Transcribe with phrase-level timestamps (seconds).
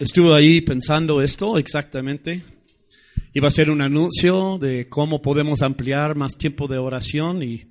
[0.00, 2.42] Estuve ahí pensando esto exactamente.
[3.34, 7.66] Iba a ser un anuncio de cómo podemos ampliar más tiempo de oración y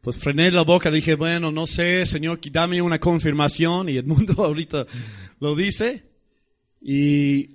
[0.00, 4.34] pues frené la boca, dije, bueno, no sé, Señor, dame una confirmación y el mundo
[4.44, 4.86] ahorita
[5.40, 6.04] lo dice.
[6.80, 7.48] Y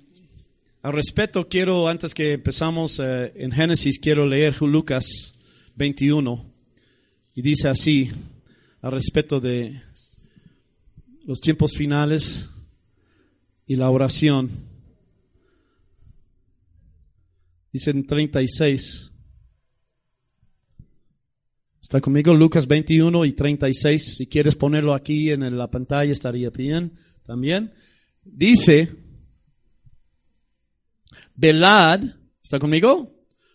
[0.82, 5.32] al respeto quiero, antes que empezamos eh, en Génesis, quiero leer Lucas
[5.76, 6.44] 21
[7.36, 8.10] y dice así,
[8.82, 9.80] al respeto de
[11.24, 12.50] los tiempos finales
[13.66, 14.50] y la oración.
[17.72, 19.12] Dice en 36.
[21.80, 24.16] Está conmigo Lucas 21 y 36.
[24.16, 27.72] Si quieres ponerlo aquí en la pantalla estaría bien también.
[28.22, 28.88] Dice,
[31.34, 32.00] velad,
[32.42, 33.10] ¿está conmigo?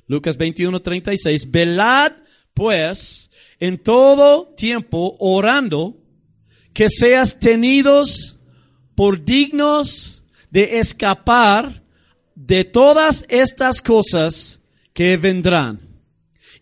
[0.08, 1.50] Lucas 21, 36.
[1.50, 2.14] Velad
[2.54, 5.98] pues en todo tiempo orando
[6.74, 8.39] que seas tenidos
[9.00, 11.82] por dignos de escapar
[12.36, 14.60] de todas estas cosas
[14.92, 15.80] que vendrán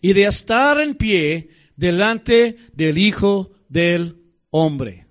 [0.00, 5.08] y de estar en pie delante del Hijo del Hombre.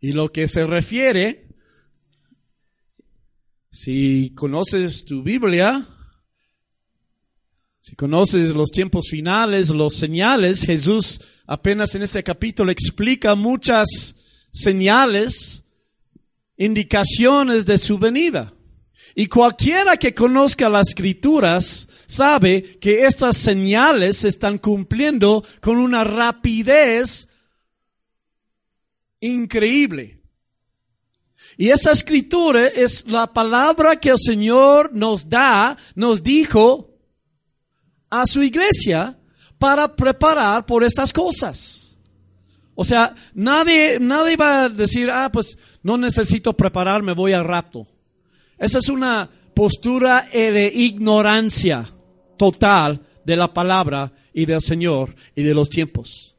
[0.00, 1.48] Y lo que se refiere,
[3.70, 5.86] si conoces tu Biblia,
[7.82, 14.16] si conoces los tiempos finales, los señales, Jesús apenas en este capítulo explica muchas
[14.50, 15.63] señales
[16.56, 18.52] indicaciones de su venida.
[19.14, 26.02] Y cualquiera que conozca las escrituras sabe que estas señales se están cumpliendo con una
[26.02, 27.28] rapidez
[29.20, 30.20] increíble.
[31.56, 36.90] Y esa escritura es la palabra que el Señor nos da, nos dijo
[38.10, 39.16] a su iglesia
[39.58, 41.96] para preparar por estas cosas.
[42.74, 47.86] O sea, nadie, nadie va a decir, ah, pues no necesito prepararme, voy al rapto.
[48.58, 51.88] Esa es una postura de ignorancia
[52.36, 56.34] total de la palabra y del Señor y de los tiempos.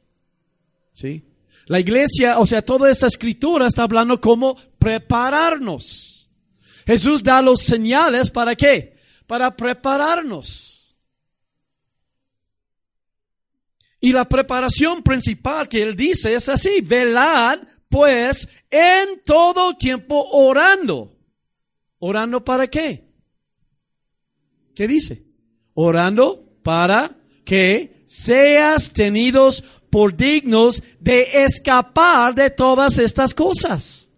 [0.92, 1.24] ¿Sí?
[1.68, 6.28] La iglesia, o sea, toda esta escritura está hablando como prepararnos.
[6.88, 8.98] Jesús da los señales para qué?
[9.28, 10.96] Para prepararnos.
[14.00, 17.60] Y la preparación principal que él dice es así, velad
[17.90, 21.16] pues en todo tiempo orando.
[22.00, 23.10] ¿Orando para qué?
[24.76, 25.26] ¿Qué dice?
[25.74, 34.10] Orando para que seas tenidos por dignos de escapar de todas estas cosas.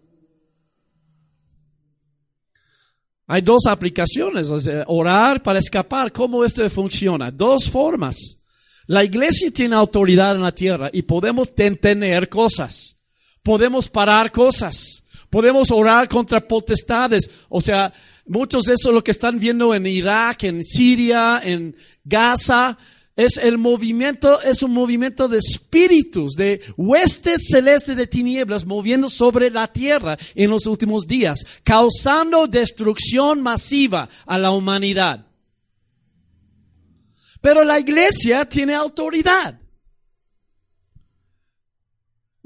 [3.26, 4.48] Hay dos aplicaciones,
[4.86, 6.10] orar para escapar.
[6.12, 7.30] ¿Cómo esto funciona?
[7.30, 8.38] Dos formas.
[8.86, 12.97] La iglesia tiene autoridad en la tierra y podemos tener cosas
[13.48, 17.30] podemos parar cosas, podemos orar contra potestades.
[17.48, 17.94] O sea,
[18.26, 22.76] muchos de eso lo que están viendo en Irak, en Siria, en Gaza,
[23.16, 29.48] es el movimiento, es un movimiento de espíritus, de huestes celestes de tinieblas moviendo sobre
[29.48, 35.24] la tierra en los últimos días, causando destrucción masiva a la humanidad.
[37.40, 39.58] Pero la iglesia tiene autoridad.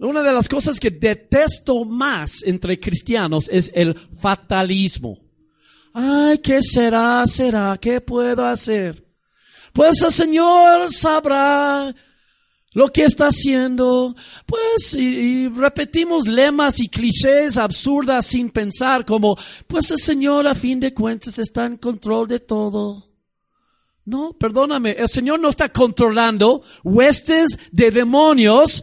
[0.02, 5.18] Una de las cosas que detesto más entre cristianos es el fatalismo.
[5.94, 7.24] Ay, ¿qué será?
[7.26, 7.78] ¿Será?
[7.80, 9.06] ¿Qué puedo hacer?
[9.72, 11.94] Pues el Señor sabrá
[12.72, 14.16] lo que está haciendo.
[14.44, 19.36] Pues, y, repetimos lemas y clichés absurdas sin pensar como,
[19.68, 23.08] pues el Señor a fin de cuentas está en control de todo.
[24.04, 28.82] No, perdóname, el Señor no está controlando huestes de demonios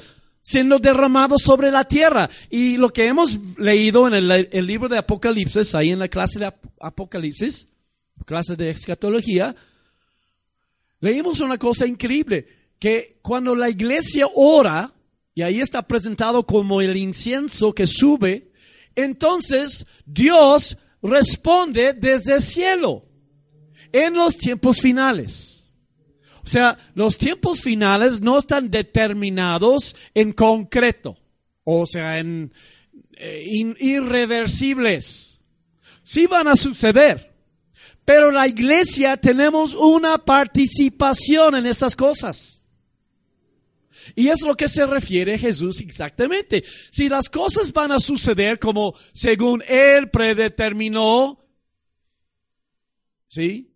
[0.50, 2.28] siendo derramado sobre la tierra.
[2.50, 6.52] Y lo que hemos leído en el, libro de Apocalipsis, ahí en la clase de
[6.80, 7.68] Apocalipsis,
[8.26, 9.56] clase de escatología,
[11.02, 12.48] leímos una cosa increíble,
[12.80, 14.92] que cuando la iglesia ora,
[15.36, 18.52] y ahí está presentado como el incienso que sube,
[18.96, 23.06] entonces Dios responde desde el cielo
[23.92, 25.59] en los tiempos finales.
[26.50, 31.16] O sea, los tiempos finales no están determinados en concreto,
[31.64, 32.52] o sea, en
[33.18, 33.46] eh,
[33.80, 35.42] irreversibles.
[36.02, 37.36] sí van a suceder.
[38.04, 42.64] Pero la iglesia tenemos una participación en estas cosas.
[44.16, 46.64] Y es lo que se refiere Jesús exactamente.
[46.90, 51.38] Si las cosas van a suceder como según Él predeterminó,
[53.28, 53.72] ¿sí?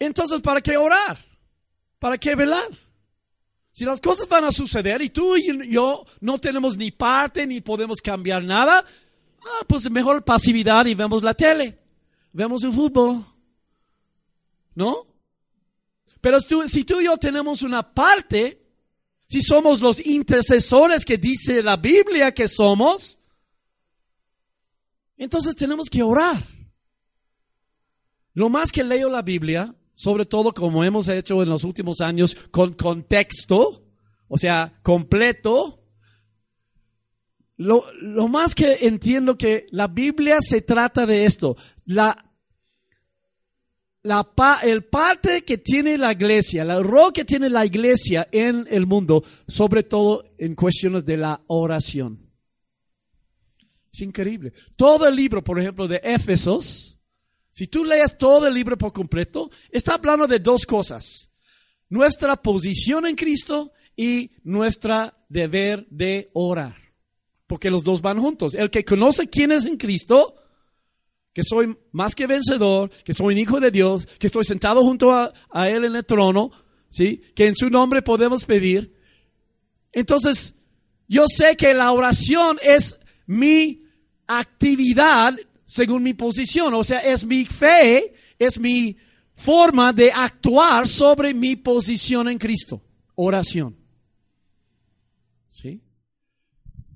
[0.00, 1.27] Entonces, ¿para qué orar?
[1.98, 2.68] ¿Para qué velar?
[3.72, 7.60] Si las cosas van a suceder y tú y yo no tenemos ni parte ni
[7.60, 8.84] podemos cambiar nada,
[9.40, 11.78] ah, pues mejor pasividad y vemos la tele,
[12.32, 13.24] vemos el fútbol.
[14.74, 15.06] ¿No?
[16.20, 18.60] Pero si tú y yo tenemos una parte,
[19.28, 23.18] si somos los intercesores que dice la Biblia que somos,
[25.16, 26.46] entonces tenemos que orar.
[28.34, 32.36] Lo más que leo la Biblia, sobre todo como hemos hecho en los últimos años,
[32.52, 33.84] con contexto,
[34.28, 35.82] o sea, completo.
[37.56, 37.82] Lo,
[38.28, 41.56] más que entiendo que la Biblia se trata de esto.
[41.84, 42.16] La,
[44.04, 44.24] la,
[44.62, 49.24] el parte que tiene la iglesia, el rol que tiene la iglesia en el mundo,
[49.48, 52.30] sobre todo en cuestiones de la oración.
[53.92, 54.52] Es increíble.
[54.76, 56.97] Todo el libro, por ejemplo, de Éfesos,
[57.52, 61.30] si tú lees todo el libro por completo, está hablando de dos cosas.
[61.88, 66.76] Nuestra posición en Cristo y nuestra deber de orar.
[67.46, 68.54] Porque los dos van juntos.
[68.54, 70.34] El que conoce quién es en Cristo,
[71.32, 75.12] que soy más que vencedor, que soy un hijo de Dios, que estoy sentado junto
[75.12, 76.52] a, a Él en el trono,
[76.90, 77.22] ¿sí?
[77.34, 78.94] que en su nombre podemos pedir.
[79.92, 80.54] Entonces,
[81.08, 83.82] yo sé que la oración es mi
[84.26, 85.34] actividad
[85.68, 86.74] según mi posición.
[86.74, 88.96] O sea, es mi fe, es mi
[89.34, 92.82] forma de actuar sobre mi posición en Cristo.
[93.14, 93.76] Oración.
[95.50, 95.82] ¿Sí?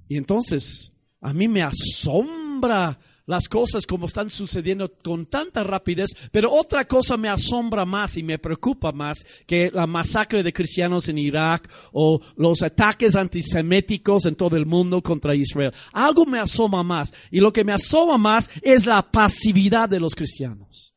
[0.08, 6.52] Y entonces, a mí me asombra las cosas como están sucediendo con tanta rapidez, pero
[6.52, 11.19] otra cosa me asombra más y me preocupa más que la masacre de cristianos en
[11.19, 15.72] Irak o los ataques antiseméticos en todo el mundo contra Israel.
[15.92, 20.14] Algo me asoma más y lo que me asoma más es la pasividad de los
[20.14, 20.94] cristianos.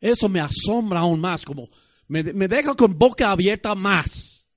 [0.00, 1.68] Eso me asombra aún más, como
[2.08, 4.48] me, me deja con boca abierta más.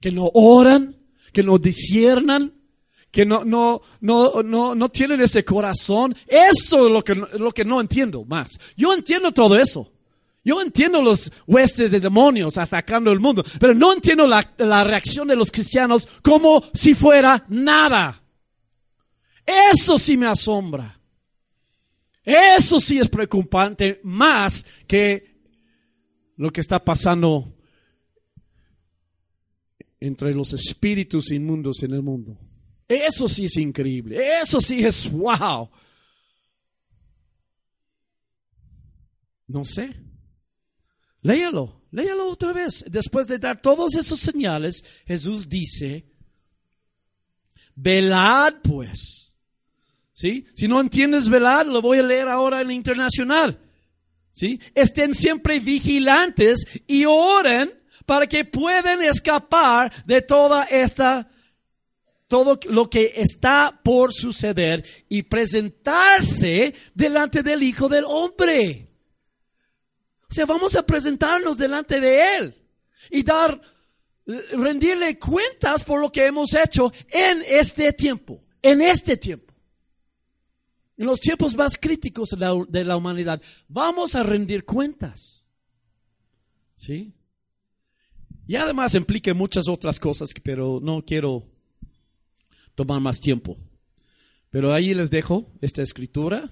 [0.00, 0.96] Que no oran,
[1.32, 2.59] que no disiernan,
[3.10, 6.14] que no, no, no, no, no tienen ese corazón.
[6.26, 8.58] Eso es lo que, lo que no entiendo más.
[8.76, 9.90] Yo entiendo todo eso.
[10.42, 15.28] Yo entiendo los huestes de demonios atacando el mundo, pero no entiendo la, la reacción
[15.28, 18.22] de los cristianos como si fuera nada.
[19.44, 20.98] Eso sí me asombra.
[22.24, 25.40] Eso sí es preocupante más que
[26.36, 27.54] lo que está pasando
[29.98, 32.38] entre los espíritus inmundos en el mundo.
[32.90, 34.18] Eso sí es increíble.
[34.42, 35.70] Eso sí es wow.
[39.46, 39.94] No sé.
[41.22, 42.84] Léalo, léalo otra vez.
[42.88, 46.04] Después de dar todos esos señales, Jesús dice,
[47.76, 49.36] velad pues.
[50.12, 50.48] ¿Sí?
[50.56, 53.56] Si no entiendes velar, lo voy a leer ahora en internacional.
[54.32, 54.60] ¿Sí?
[54.74, 57.72] Estén siempre vigilantes y oren
[58.04, 61.29] para que puedan escapar de toda esta
[62.30, 68.88] todo lo que está por suceder y presentarse delante del Hijo del Hombre.
[70.30, 72.54] O sea, vamos a presentarnos delante de Él
[73.10, 73.60] y dar,
[74.52, 79.52] rendirle cuentas por lo que hemos hecho en este tiempo, en este tiempo.
[80.96, 85.48] En los tiempos más críticos de la, de la humanidad, vamos a rendir cuentas.
[86.76, 87.12] ¿Sí?
[88.46, 91.44] Y además implica muchas otras cosas, pero no quiero
[92.74, 93.56] tomar más tiempo.
[94.50, 96.50] Pero ahí les dejo esta escritura,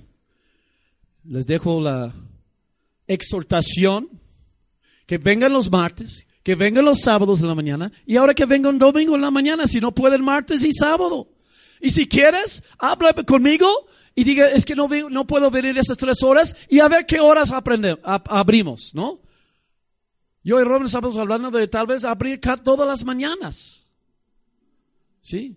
[1.24, 2.14] les dejo la
[3.06, 4.08] exhortación,
[5.06, 8.78] que vengan los martes, que vengan los sábados de la mañana, y ahora que vengan
[8.78, 11.28] domingo en la mañana, si no pueden martes y sábado.
[11.80, 13.68] Y si quieres, habla conmigo
[14.14, 17.20] y diga, es que no, no puedo venir esas tres horas y a ver qué
[17.20, 19.20] horas aprendemos, abrimos, ¿no?
[20.42, 23.92] Yo y Robin estamos hablando de tal vez abrir todas las mañanas.
[25.20, 25.56] ¿Sí?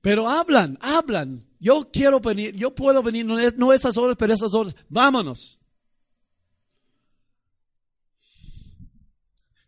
[0.00, 1.44] Pero hablan, hablan.
[1.60, 4.74] Yo quiero venir, yo puedo venir, no, esas horas, pero esas horas.
[4.88, 5.58] Vámonos.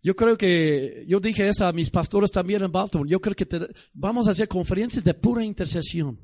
[0.02, 3.10] Yo creo que, yo dije eso a mis pastores también en Baltimore.
[3.10, 3.46] Yo creo que
[3.92, 6.18] vamos a hacer conferencias de pura intercesión.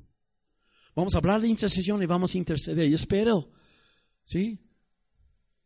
[0.95, 2.89] Vamos a hablar de intercesión y vamos a interceder.
[2.89, 3.51] Yo espero,
[4.25, 4.59] ¿sí?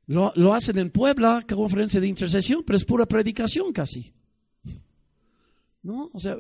[0.07, 4.13] Lo, lo hacen en Puebla, conferencia de intercesión, pero es pura predicación casi.
[5.83, 6.11] ¿No?
[6.13, 6.37] O sea,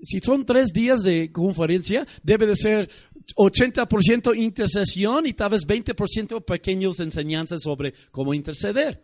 [0.00, 2.90] si son tres días de conferencia, debe de ser
[3.36, 9.02] 80% intercesión y tal vez 20% pequeños enseñanzas sobre cómo interceder.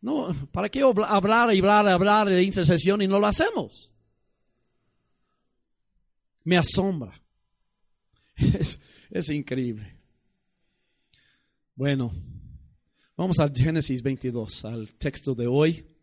[0.00, 3.92] No, ¿para qué hablar y hablar y hablar de intercesión y no lo hacemos?
[6.44, 7.12] Me asombra.
[8.36, 8.78] Es,
[9.10, 9.96] es increíble.
[11.74, 12.12] Bueno,
[13.16, 15.95] vamos al Génesis 22, al texto de hoy.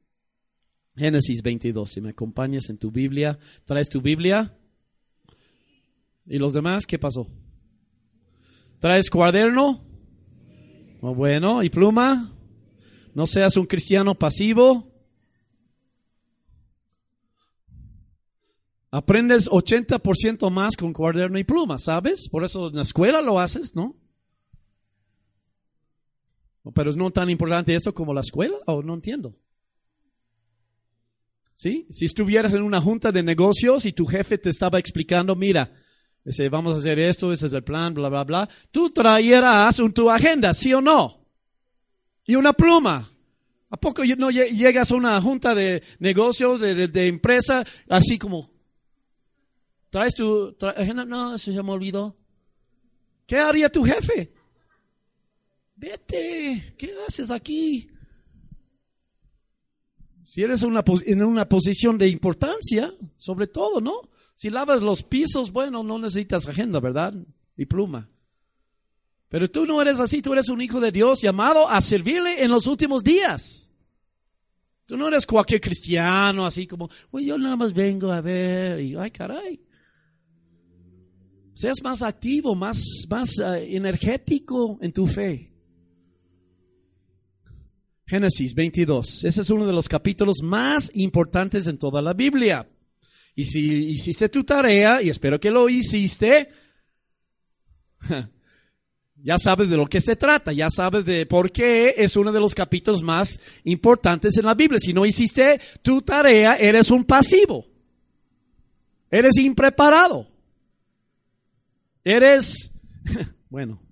[0.95, 4.55] Génesis 22, si me acompañas en tu Biblia, ¿traes tu Biblia?
[6.25, 7.27] ¿Y los demás qué pasó?
[8.79, 9.83] ¿Traes cuaderno?
[11.01, 12.33] Oh, bueno, ¿y pluma?
[13.13, 14.91] No seas un cristiano pasivo.
[18.91, 22.29] Aprendes 80% más con cuaderno y pluma, ¿sabes?
[22.29, 23.95] Por eso en la escuela lo haces, ¿no?
[26.73, 29.35] Pero es no tan importante eso como la escuela, o no entiendo.
[31.53, 31.85] ¿Sí?
[31.89, 35.71] Si estuvieras en una junta de negocios y tu jefe te estaba explicando, mira,
[36.25, 39.93] ese, vamos a hacer esto, ese es el plan, bla, bla, bla, tú traerás un,
[39.93, 41.27] tu agenda, ¿sí o no?
[42.25, 43.09] Y una pluma.
[43.69, 48.51] ¿A poco no llegas a una junta de negocios, de, empresa, así como,
[49.89, 51.05] traes tu agenda?
[51.05, 52.15] No, eso ya me olvidó.
[53.25, 54.31] ¿Qué haría tu jefe?
[55.75, 57.89] Vete, ¿qué haces aquí?
[60.23, 64.09] Si eres una, en una posición de importancia, sobre todo, ¿no?
[64.35, 67.13] Si lavas los pisos, bueno, no necesitas agenda, ¿verdad?
[67.57, 68.09] Y pluma.
[69.29, 72.51] Pero tú no eres así, tú eres un hijo de Dios llamado a servirle en
[72.51, 73.71] los últimos días.
[74.85, 78.95] Tú no eres cualquier cristiano, así como, uy, yo nada más vengo a ver, y
[78.95, 79.59] ay, caray.
[81.53, 85.52] Seas más activo, más, más eh, energético en tu fe.
[88.05, 89.23] Génesis 22.
[89.23, 92.67] Ese es uno de los capítulos más importantes en toda la Biblia.
[93.35, 96.49] Y si hiciste tu tarea, y espero que lo hiciste,
[99.23, 102.39] ya sabes de lo que se trata, ya sabes de por qué es uno de
[102.39, 104.79] los capítulos más importantes en la Biblia.
[104.79, 107.65] Si no hiciste tu tarea, eres un pasivo.
[109.09, 110.27] Eres impreparado.
[112.03, 112.71] Eres,
[113.49, 113.82] bueno,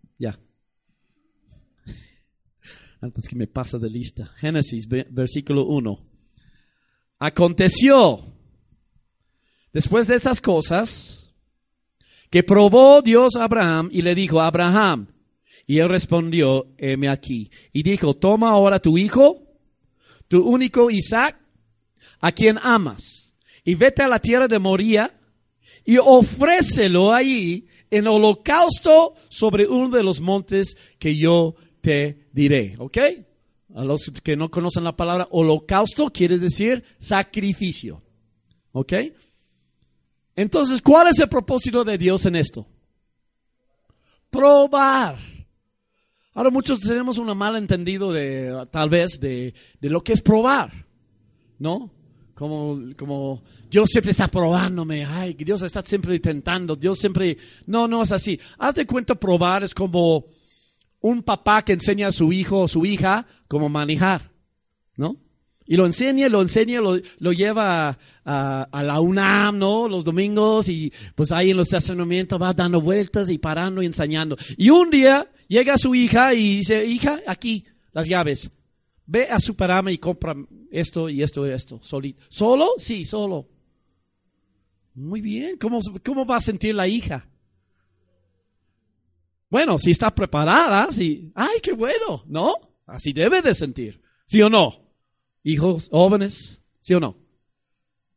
[3.02, 4.32] antes que me pase de lista.
[4.38, 6.00] Génesis, versículo 1.
[7.20, 8.20] Aconteció,
[9.74, 11.34] después de esas cosas,
[12.30, 15.08] que probó Dios a Abraham y le dijo, Abraham,
[15.66, 17.50] y él respondió, heme aquí.
[17.74, 19.44] Y dijo, toma ahora tu hijo,
[20.28, 21.38] tu único Isaac,
[22.20, 25.20] a quien amas, y vete a la tierra de Moría
[25.84, 32.98] y ofrécelo ahí en holocausto sobre uno de los montes que yo te diré, ¿ok?
[33.76, 38.02] A los que no conocen la palabra holocausto, quiere decir sacrificio,
[38.72, 38.94] ¿ok?
[40.36, 42.66] Entonces, ¿cuál es el propósito de Dios en esto?
[44.30, 45.20] Probar.
[46.34, 50.72] Ahora muchos tenemos un mal entendido de, tal vez, de, de lo que es probar,
[51.60, 51.92] ¿no?
[52.34, 58.02] Como, como Dios siempre está probándome, ay, Dios está siempre intentando, Dios siempre, no, no
[58.02, 58.40] es así.
[58.58, 60.26] Haz de cuenta probar es como,
[61.02, 64.32] un papá que enseña a su hijo o su hija cómo manejar,
[64.96, 65.18] ¿no?
[65.66, 69.88] Y lo enseña, lo enseña, lo, lo lleva a, a, la UNAM, ¿no?
[69.88, 74.36] Los domingos y pues ahí en los estacionamientos va dando vueltas y parando y enseñando.
[74.58, 78.52] Y un día llega su hija y dice, hija, aquí, las llaves.
[79.06, 80.36] Ve a Superama y compra
[80.72, 81.80] esto y esto y esto.
[81.82, 82.22] Solito.
[82.30, 82.72] ¿Solo?
[82.78, 83.48] Sí, solo.
[84.94, 85.58] Muy bien.
[85.58, 87.28] ¿Cómo, cómo va a sentir la hija?
[89.52, 91.30] Bueno, si está preparada, sí.
[91.36, 92.56] Ay, qué bueno, ¿no?
[92.88, 94.02] Así debe de sentir.
[94.26, 94.90] ¿Sí o no?
[95.44, 97.18] Hijos jóvenes, ¿sí o no?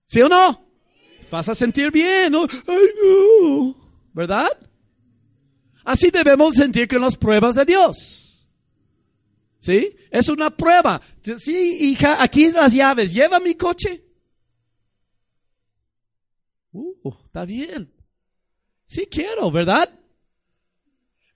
[0.04, 0.64] ¿Sí o no?
[1.32, 2.36] Vas a sentir bien.
[2.36, 3.76] Ay, no.
[4.12, 4.46] ¿Verdad?
[5.84, 8.48] Así debemos sentir con las pruebas de Dios.
[9.58, 9.96] ¿Sí?
[10.12, 11.02] Es una prueba.
[11.38, 13.12] Sí, hija, aquí las llaves.
[13.12, 14.04] Lleva mi coche.
[16.70, 17.92] Uh, está bien.
[18.86, 19.90] Sí quiero, ¿verdad?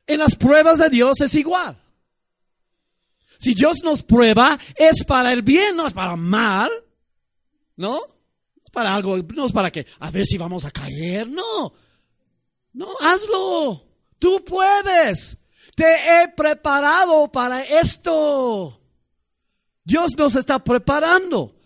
[0.09, 1.79] En las pruebas de Dios es igual.
[3.39, 6.71] Si Dios nos prueba, es para el bien, no es para mal.
[7.77, 8.01] ¿No?
[8.65, 11.73] Es para algo, no es para que, a ver si vamos a caer, no.
[12.73, 13.85] No, hazlo.
[14.19, 15.37] Tú puedes.
[15.77, 18.81] Te he preparado para esto.
[19.85, 21.58] Dios nos está preparando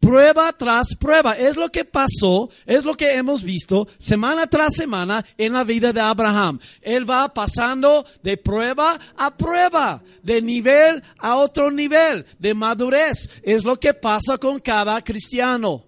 [0.00, 1.34] prueba tras prueba.
[1.34, 5.92] Es lo que pasó, es lo que hemos visto semana tras semana en la vida
[5.92, 6.58] de Abraham.
[6.80, 13.28] Él va pasando de prueba a prueba, de nivel a otro nivel, de madurez.
[13.42, 15.84] Es lo que pasa con cada cristiano.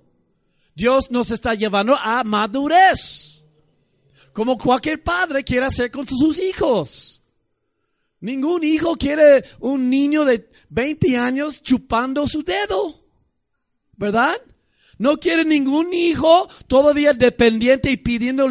[0.75, 3.31] Dios nos está llevando a madurez.
[4.33, 7.23] como cualquier padre quiere hacer con sus hijos.
[8.21, 13.02] Ningún hijo quiere un niño de 20 años chupando su dedo,
[14.03, 14.35] ¿verdad?
[14.99, 18.49] No quiere ningún hijo todavía dependiente y pidiendo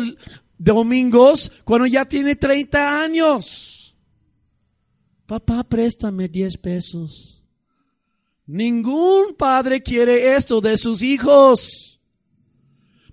[0.57, 3.93] domingos cuando ya tiene 30 años.
[5.25, 7.43] Papá, préstame 10 pesos.
[8.47, 11.99] Ningún padre quiere esto de sus hijos.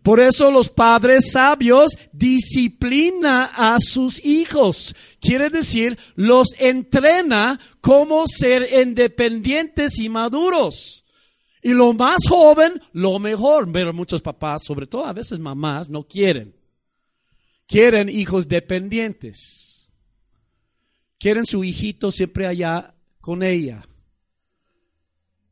[0.04, 4.94] Por eso los padres sabios disciplina a sus hijos.
[5.20, 11.04] Quiere decir, los entrena cómo ser independientes y maduros.
[11.62, 13.70] Y lo más joven, lo mejor.
[13.72, 16.54] Pero muchos papás, sobre todo a veces mamás, no quieren.
[17.66, 19.88] Quieren hijos dependientes.
[21.18, 23.86] Quieren su hijito siempre allá con ella.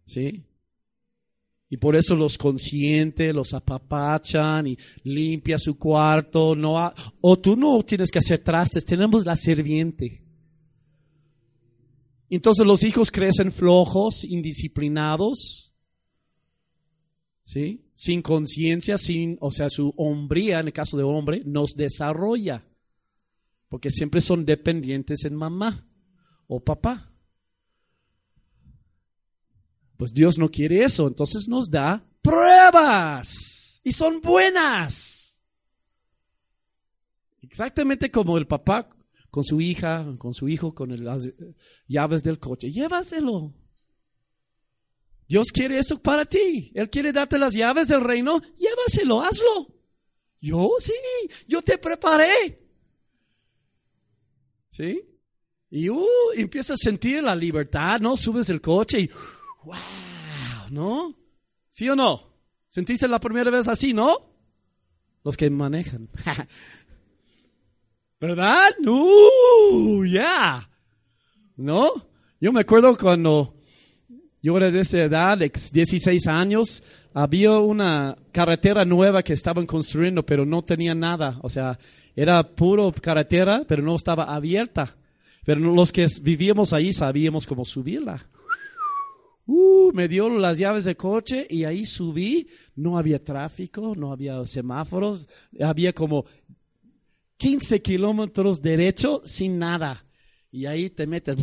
[0.05, 0.45] ¿Sí?
[1.69, 6.55] Y por eso los consiente, los apapachan y limpia su cuarto.
[6.55, 10.23] No o tú no tienes que hacer trastes, tenemos la sirviente.
[12.31, 15.65] Entonces los hijos crecen flojos, indisciplinados,
[17.47, 17.87] ¿sí?
[17.95, 22.67] sin conciencia, sin, o sea, su hombría, en el caso de hombre, nos desarrolla.
[23.69, 25.88] Porque siempre son dependientes en mamá
[26.47, 27.11] o papá.
[29.97, 35.41] Pues Dios no quiere eso, entonces nos da pruebas y son buenas.
[37.41, 38.91] Exactamente como el papá
[39.31, 41.31] con su hija, con su hijo, con las
[41.88, 42.71] llaves del coche.
[42.71, 43.55] Llévaselo.
[45.28, 46.71] Dios quiere eso para ti.
[46.75, 48.40] Él quiere darte las llaves del reino.
[48.59, 49.75] Llévaselo, hazlo.
[50.40, 50.92] Yo sí,
[51.47, 52.62] yo te preparé.
[54.68, 55.02] ¿Sí?
[55.71, 56.06] Y uh,
[56.37, 58.16] empiezas a sentir la libertad, ¿no?
[58.16, 59.11] Subes el coche y
[59.64, 59.76] wow,
[60.71, 61.18] ¿no?
[61.68, 62.33] ¿Sí o no?
[62.68, 64.33] ¿Sentiste la primera vez así, no?
[65.25, 66.09] Los que manejan.
[68.21, 68.71] ¿Verdad?
[68.87, 70.04] ¡Uh!
[70.04, 70.71] Ya.
[71.56, 71.90] ¿No?
[72.40, 73.56] Yo me acuerdo cuando
[74.46, 80.24] yo era de esa edad, de 16 años, había una carretera nueva que estaban construyendo,
[80.24, 81.40] pero no tenía nada.
[81.42, 81.76] O sea,
[82.14, 84.94] era puro carretera, pero no estaba abierta.
[85.44, 88.24] Pero los que vivíamos ahí sabíamos cómo subirla.
[89.46, 92.46] Uh, me dio las llaves de coche y ahí subí.
[92.76, 95.28] No había tráfico, no había semáforos,
[95.61, 96.24] había como
[97.38, 100.04] 15 kilómetros derecho sin nada.
[100.52, 101.37] Y ahí te metes.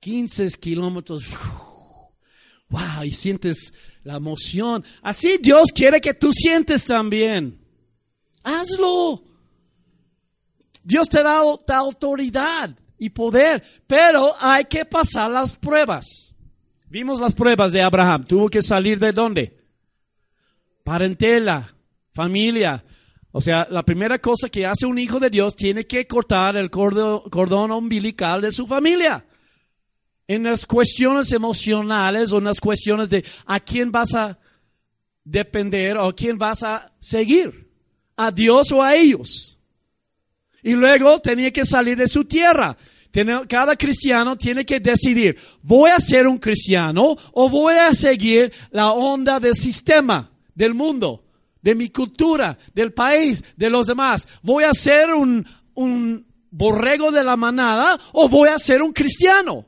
[0.00, 1.24] 15 kilómetros.
[2.70, 3.72] Wow, y sientes
[4.04, 4.84] la emoción.
[5.00, 7.58] Así Dios quiere que tú sientes también.
[8.44, 9.24] Hazlo.
[10.84, 16.34] Dios te da, da autoridad y poder, pero hay que pasar las pruebas.
[16.90, 18.24] Vimos las pruebas de Abraham.
[18.24, 19.56] Tuvo que salir de dónde?
[20.84, 21.74] Parentela,
[22.12, 22.84] familia.
[23.30, 26.70] O sea, la primera cosa que hace un hijo de Dios tiene que cortar el
[26.70, 29.24] cordón, umbilical de su familia.
[30.28, 34.38] En las cuestiones emocionales o en las cuestiones de a quién vas a
[35.24, 37.68] depender o a quién vas a seguir.
[38.16, 39.58] A Dios o a ellos.
[40.62, 42.76] Y luego tenía que salir de su tierra.
[43.48, 48.92] Cada cristiano tiene que decidir, ¿voy a ser un cristiano o voy a seguir la
[48.92, 51.24] onda del sistema, del mundo,
[51.62, 54.28] de mi cultura, del país, de los demás?
[54.42, 59.66] ¿Voy a ser un, un borrego de la manada o voy a ser un cristiano?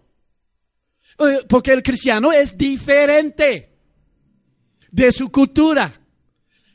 [1.20, 3.78] Eh, porque el cristiano es diferente
[4.90, 6.00] de su cultura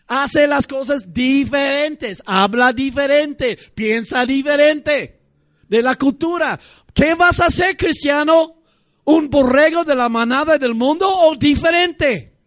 [0.07, 5.19] hace las cosas diferentes, habla diferente, piensa diferente
[5.67, 6.59] de la cultura.
[6.93, 8.61] ¿Qué vas a hacer, cristiano?
[9.05, 12.37] ¿Un borrego de la manada del mundo o diferente?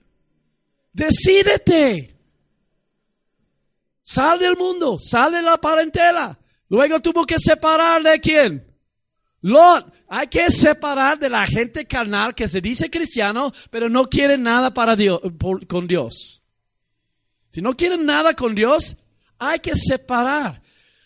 [0.92, 2.16] Decídete.
[4.02, 6.38] Sal del mundo, sal de la parentela.
[6.68, 8.67] Luego tuvo que separar de quién?
[9.42, 9.92] Lot.
[10.08, 14.72] Hay que separar de la gente carnal que se dice cristiano, pero no quiere nada
[14.72, 15.20] para Dios,
[15.68, 16.42] con Dios.
[17.48, 18.96] Si no quieren nada con Dios,
[19.38, 20.62] hay que separar.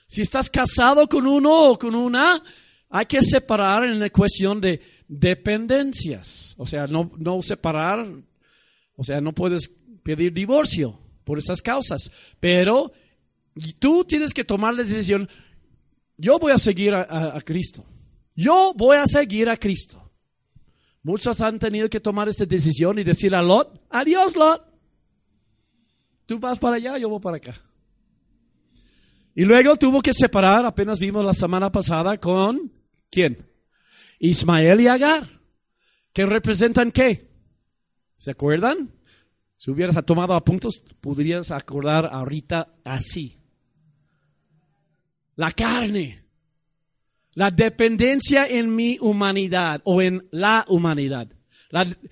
[0.07, 2.43] Si estás casado con uno o con una,
[2.89, 6.55] hay que separar en la cuestión de dependencias.
[6.59, 8.07] O sea, no, no separar,
[8.97, 9.71] o sea, no puedes
[10.03, 12.11] pedir divorcio por esas causas.
[12.41, 12.93] Pero
[13.79, 15.29] tú tienes que tomar la decisión,
[16.17, 17.85] yo voy a seguir a, a Cristo.
[18.35, 20.11] Yo voy a seguir a Cristo.
[21.03, 24.65] Muchos han tenido que tomar esa decisión y decir a Lot, adiós Lot.
[26.27, 27.55] Tú vas para allá, yo voy para acá.
[29.35, 32.73] Y luego tuvo que separar, apenas vimos la semana pasada, con
[33.11, 33.49] ¿quién?
[34.19, 35.41] Ismael y Agar.
[36.13, 37.31] ¿Que representan qué?
[38.19, 38.93] ¿Se acuerdan?
[39.57, 43.39] Si hubieras tomado apuntos, podrías acordar ahorita así.
[45.37, 46.22] La carne.
[47.35, 51.29] La dependencia en mi humanidad o en la humanidad.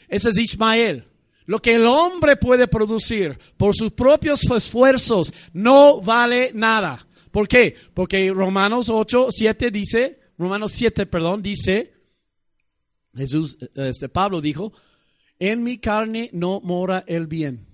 [0.09, 1.04] ese es Ismael.
[1.46, 7.06] Lo que el hombre puede producir por sus propios esfuerzos no vale nada.
[7.30, 7.74] ¿Por qué?
[7.92, 11.92] Porque Romanos 8, 7 dice, Romanos 7, perdón, dice,
[13.14, 14.72] Jesús, este Pablo dijo,
[15.38, 17.66] en mi carne no mora el bien.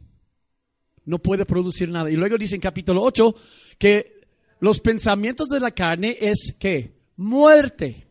[1.04, 2.10] No puede producir nada.
[2.10, 3.34] Y luego dice en capítulo 8
[3.78, 4.20] que
[4.60, 8.06] los pensamientos de la carne es que muerte.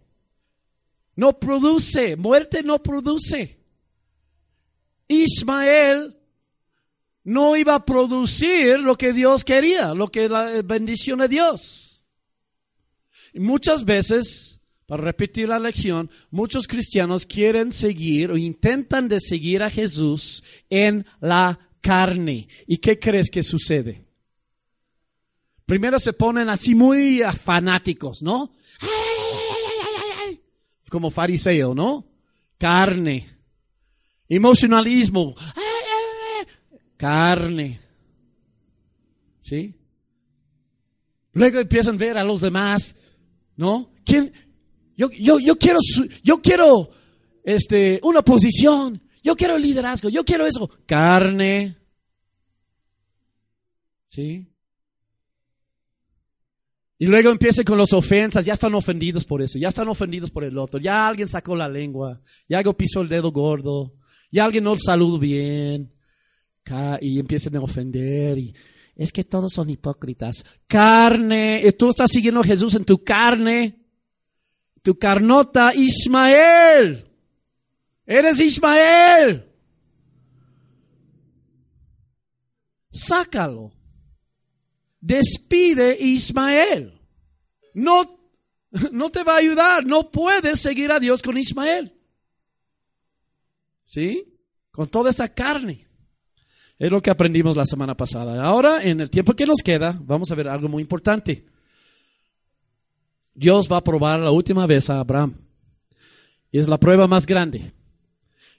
[1.16, 3.58] No produce, muerte no produce.
[5.08, 6.16] Ismael
[7.24, 12.04] no iba a producir lo que Dios quería, lo que la bendición de Dios.
[13.34, 19.64] Y muchas veces, para repetir la lección, muchos cristianos quieren seguir o intentan de seguir
[19.64, 22.48] a Jesús en la carne.
[22.68, 24.06] ¿Y qué crees que sucede?
[25.66, 28.54] Primero se ponen así muy fanáticos, ¿no?
[30.90, 32.06] Como fariseo, ¿no?
[32.58, 33.28] Carne.
[34.28, 35.36] Emocionalismo.
[36.98, 37.80] Carne.
[39.40, 39.76] ¿Sí?
[41.34, 42.96] Luego empiezan a ver a los demás,
[43.58, 43.92] ¿no?
[44.06, 44.34] ¿Quién?
[44.96, 45.80] Yo, yo, yo quiero,
[46.24, 46.90] yo quiero,
[47.44, 49.02] este, una posición.
[49.22, 50.10] Yo quiero liderazgo.
[50.10, 50.70] Yo quiero eso.
[50.86, 51.76] Carne.
[54.06, 54.55] ¿Sí?
[56.98, 60.46] Y luego empieza con las ofensas, ya están ofendidos por eso, ya están ofendidos por
[60.46, 63.96] el otro, ya alguien sacó la lengua, ya algo pisó el dedo gordo,
[64.32, 65.94] ya alguien no saludó bien,
[67.02, 68.56] y empiezan a ofender, y
[68.96, 70.46] es que todos son hipócritas.
[70.68, 73.86] Carne, tú estás siguiendo a Jesús en tu carne,
[74.82, 77.06] tu carnota, Ismael.
[78.06, 79.52] Eres Ismael.
[82.90, 83.74] Sácalo
[85.06, 87.00] despide Ismael.
[87.76, 88.20] No,
[88.92, 91.94] no te va a ayudar, no puedes seguir a Dios con Ismael.
[93.84, 94.34] ¿Sí?
[94.72, 95.88] Con toda esa carne.
[96.78, 98.44] Es lo que aprendimos la semana pasada.
[98.44, 101.46] Ahora, en el tiempo que nos queda, vamos a ver algo muy importante.
[103.34, 105.36] Dios va a probar la última vez a Abraham.
[106.52, 107.72] Es la prueba más grande.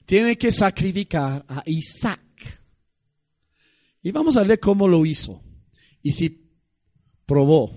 [0.05, 2.21] Tiene que sacrificar a Isaac.
[4.03, 5.43] Y vamos a ver cómo lo hizo
[6.07, 6.53] y si
[7.27, 7.69] probó.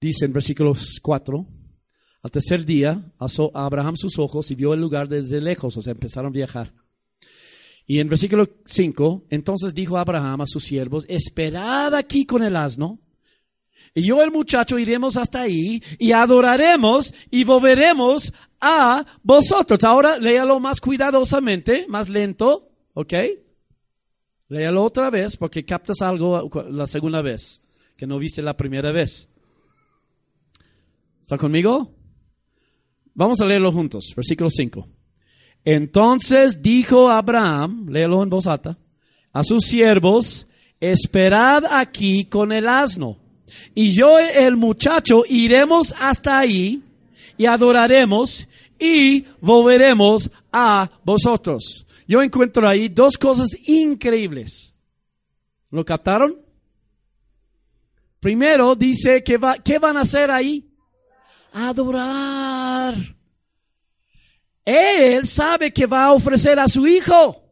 [0.00, 1.46] Dice en versículos 4,
[2.22, 5.82] al tercer día alzó a Abraham sus ojos y vio el lugar desde lejos, o
[5.82, 6.74] sea, empezaron a viajar.
[7.86, 12.98] Y en versículo 5, entonces dijo Abraham a sus siervos, esperad aquí con el asno,
[13.94, 19.84] y yo el muchacho iremos hasta ahí y adoraremos y volveremos a vosotros.
[19.84, 22.65] Ahora léalo más cuidadosamente, más lento.
[22.98, 23.12] ¿Ok?
[24.48, 27.60] Léalo otra vez porque captas algo la segunda vez
[27.94, 29.28] que no viste la primera vez.
[31.20, 31.92] ¿Está conmigo?
[33.12, 34.14] Vamos a leerlo juntos.
[34.16, 34.88] Versículo 5.
[35.62, 38.78] Entonces dijo Abraham, léelo en voz alta,
[39.30, 40.46] a sus siervos,
[40.80, 43.18] esperad aquí con el asno.
[43.74, 46.82] Y yo, el muchacho, iremos hasta ahí
[47.36, 54.74] y adoraremos y volveremos a vosotros yo encuentro ahí dos cosas increíbles.
[55.70, 56.40] ¿Lo captaron?
[58.20, 60.68] Primero dice que va, ¿qué van a hacer ahí?
[61.52, 62.94] Adorar.
[64.64, 67.42] Él sabe que va a ofrecer a su hijo.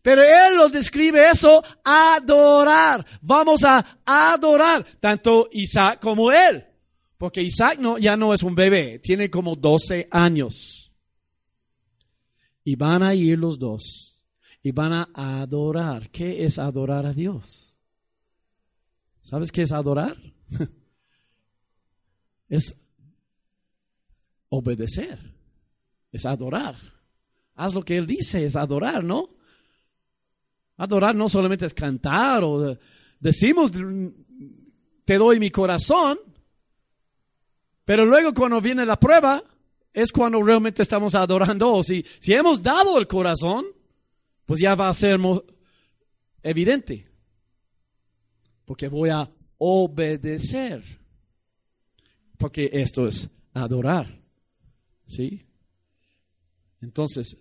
[0.00, 3.06] Pero él lo describe eso, adorar.
[3.20, 6.64] Vamos a adorar tanto Isaac como él.
[7.16, 10.81] Porque Isaac no, ya no es un bebé, tiene como 12 años.
[12.64, 14.12] Y van a ir los dos
[14.62, 16.10] y van a adorar.
[16.10, 17.78] ¿Qué es adorar a Dios?
[19.22, 20.16] ¿Sabes qué es adorar?
[22.48, 22.74] es
[24.48, 25.18] obedecer,
[26.12, 26.76] es adorar.
[27.54, 29.30] Haz lo que Él dice, es adorar, ¿no?
[30.76, 32.76] Adorar no solamente es cantar o
[33.20, 33.72] decimos,
[35.04, 36.18] te doy mi corazón,
[37.84, 39.42] pero luego cuando viene la prueba,
[39.92, 41.82] es cuando realmente estamos adorando.
[41.82, 43.66] Si, hemos dado el corazón,
[44.46, 45.18] pues ya va a ser
[46.42, 47.08] evidente.
[48.64, 50.82] Porque voy a obedecer.
[52.38, 54.20] Porque esto es adorar.
[55.06, 55.44] ¿Sí?
[56.80, 57.36] Entonces,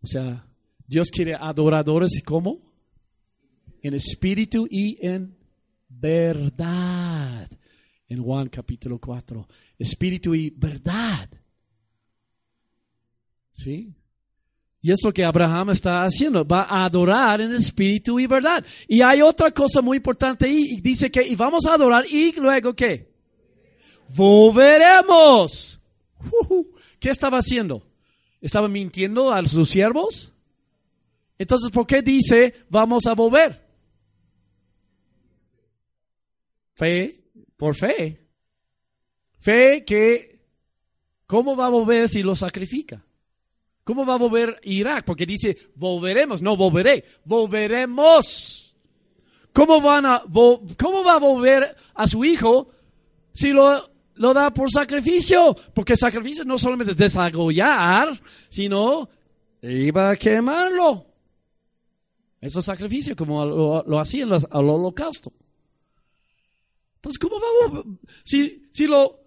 [0.00, 0.46] o sea,
[0.86, 2.60] Dios quiere adoradores y cómo?
[3.82, 5.36] En espíritu y en
[5.88, 7.50] verdad.
[8.08, 9.48] En Juan capítulo 4.
[9.78, 11.28] Espíritu y verdad.
[13.56, 13.94] ¿Sí?
[14.82, 16.44] Y es lo que Abraham está haciendo.
[16.44, 18.64] Va a adorar en espíritu y verdad.
[18.86, 22.76] Y hay otra cosa muy importante y dice que y vamos a adorar y luego
[22.76, 23.10] qué?
[24.14, 25.80] Volveremos.
[27.00, 27.82] ¿Qué estaba haciendo?
[28.40, 30.34] ¿Estaba mintiendo a sus siervos?
[31.38, 33.66] Entonces, ¿por qué dice vamos a volver?
[36.74, 37.24] Fe,
[37.56, 38.20] por fe.
[39.38, 40.42] Fe que,
[41.26, 43.05] ¿cómo va a volver si lo sacrifica?
[43.86, 45.04] ¿Cómo va a volver Irak?
[45.04, 48.74] Porque dice, volveremos, no volveré, volveremos.
[49.52, 50.24] ¿Cómo, van a,
[50.76, 52.68] ¿Cómo va a volver a su hijo
[53.30, 55.56] si lo, lo da por sacrificio?
[55.72, 58.08] Porque sacrificio no solamente es desagollar,
[58.48, 59.08] sino
[59.62, 61.06] iba a quemarlo.
[62.40, 65.32] Eso es sacrificio, como lo, hacían al holocausto.
[66.96, 67.84] Entonces, ¿cómo va a
[68.24, 69.25] si, si lo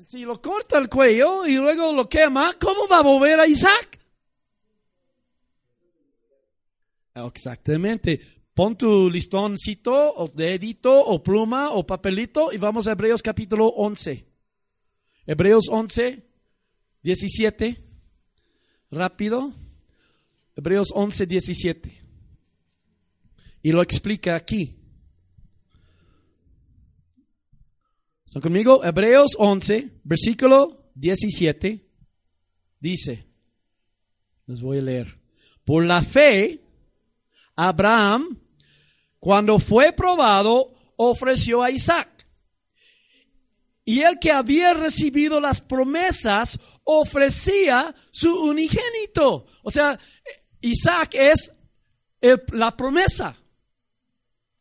[0.00, 3.98] si lo corta el cuello y luego lo quema, ¿cómo va a volver a Isaac?
[7.14, 8.20] Exactamente.
[8.54, 14.26] Pon tu listoncito o dedito o pluma o papelito y vamos a Hebreos capítulo 11.
[15.26, 16.22] Hebreos 11,
[17.02, 17.82] 17.
[18.90, 19.52] Rápido.
[20.54, 22.02] Hebreos 11, 17.
[23.62, 24.81] Y lo explica aquí.
[28.32, 28.82] ¿Están conmigo?
[28.82, 31.86] Hebreos 11, versículo 17,
[32.80, 33.26] dice,
[34.46, 35.20] les voy a leer,
[35.66, 36.64] por la fe,
[37.56, 38.38] Abraham,
[39.18, 42.26] cuando fue probado, ofreció a Isaac.
[43.84, 49.44] Y el que había recibido las promesas ofrecía su unigénito.
[49.62, 50.00] O sea,
[50.62, 51.52] Isaac es
[52.50, 53.36] la promesa.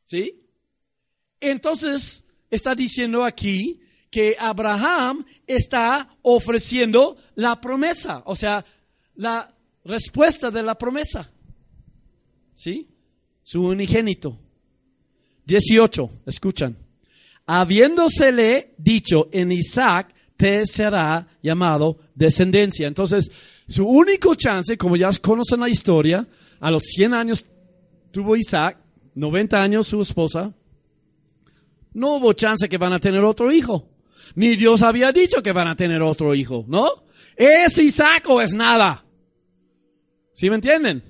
[0.04, 0.46] ¿Sí?
[1.40, 3.80] Entonces, está diciendo aquí
[4.12, 8.64] que Abraham está ofreciendo la promesa, o sea,
[9.16, 9.52] la
[9.86, 11.32] respuesta de la promesa.
[12.54, 12.90] ¿Sí?
[13.42, 14.38] Su unigénito.
[15.46, 16.78] 18, escuchan.
[17.46, 22.88] Habiéndosele dicho en Isaac, te será llamado descendencia.
[22.88, 23.32] Entonces,
[23.68, 26.28] su único chance, como ya conocen la historia,
[26.60, 27.46] a los 100 años
[28.12, 28.78] tuvo Isaac,
[29.16, 30.54] 90 años su esposa,
[31.94, 33.88] no hubo chance que van a tener otro hijo.
[34.36, 37.04] Ni Dios había dicho que van a tener otro hijo, ¿no?
[37.36, 39.06] ¿Es Isaac o es nada?
[40.34, 41.04] ¿Sí me entienden?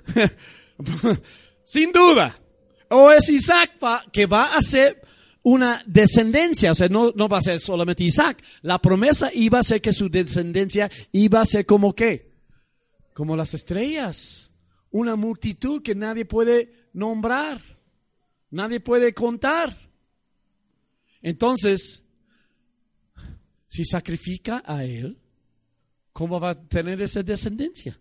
[1.63, 2.35] Sin duda.
[2.89, 3.73] O es Isaac
[4.11, 5.01] que va a ser
[5.43, 8.43] una descendencia, o sea, no, no va a ser solamente Isaac.
[8.61, 12.31] La promesa iba a ser que su descendencia iba a ser como qué?
[13.13, 14.51] Como las estrellas.
[14.91, 17.61] Una multitud que nadie puede nombrar.
[18.49, 19.90] Nadie puede contar.
[21.21, 22.03] Entonces,
[23.67, 25.17] si sacrifica a él,
[26.13, 27.99] ¿cómo va a tener esa descendencia?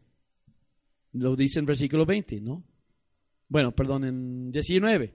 [1.13, 2.65] Lo dice en versículo 20, ¿no?
[3.49, 5.15] Bueno, perdón, en 19.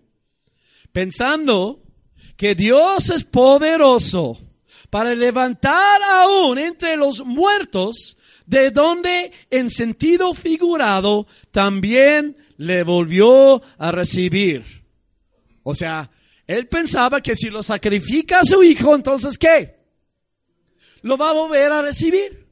[0.92, 1.84] Pensando
[2.36, 4.38] que Dios es poderoso
[4.90, 13.92] para levantar aún entre los muertos, de donde en sentido figurado también le volvió a
[13.92, 14.64] recibir.
[15.64, 16.12] O sea,
[16.48, 19.76] él pensaba que si lo sacrifica a su hijo, entonces ¿qué?
[21.02, 22.46] Lo va a volver a recibir.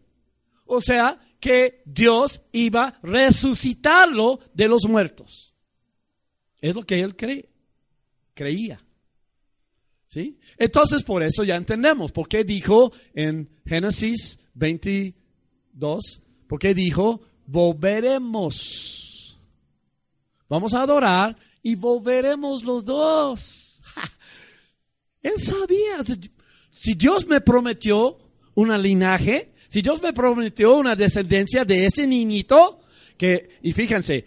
[0.65, 5.53] O sea, que Dios iba a resucitarlo de los muertos.
[6.61, 7.49] Es lo que él cree,
[8.33, 8.81] creía.
[10.05, 10.39] ¿Sí?
[10.57, 19.03] Entonces, por eso ya entendemos por qué dijo en Génesis 22, por qué dijo, volveremos.
[20.47, 23.72] Vamos a adorar y volveremos los dos.
[25.23, 26.03] Él sabía.
[26.69, 28.17] Si Dios me prometió
[28.55, 32.81] una linaje, si Dios me prometió una descendencia de ese niñito,
[33.17, 34.25] que, y fíjense,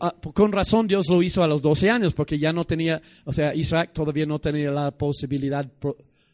[0.00, 3.32] ah, con razón Dios lo hizo a los 12 años, porque ya no tenía, o
[3.32, 5.70] sea, Isaac todavía no tenía la posibilidad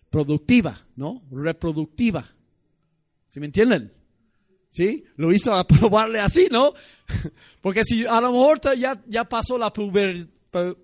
[0.08, 1.22] productiva, ¿no?
[1.30, 2.24] Reproductiva.
[3.28, 3.90] ¿Sí me entienden?
[4.68, 5.04] ¿Sí?
[5.16, 6.72] Lo hizo a probarle así, ¿no?
[7.60, 10.28] Porque si a lo mejor ya, ya pasó la puber,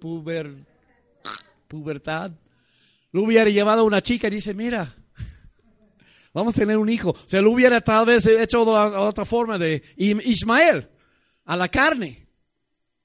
[0.01, 0.67] puber,
[1.69, 2.33] pubertad.
[3.13, 4.95] Lo hubiera llevado a una chica y dice, mira,
[6.35, 7.11] vamos a tener un hijo.
[7.11, 10.89] O lo hubiera tal vez hecho de otra forma de Ismael,
[11.45, 12.27] a la carne.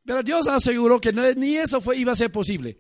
[0.06, 2.80] Pero Dios aseguró que ni eso fue, iba a ser posible.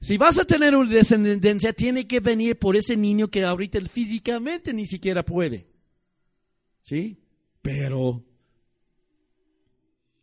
[0.00, 4.72] Si vas a tener una descendencia, tiene que venir por ese niño que ahorita físicamente
[4.72, 5.68] ni siquiera puede.
[6.80, 7.22] ¿Sí?
[7.60, 8.24] Pero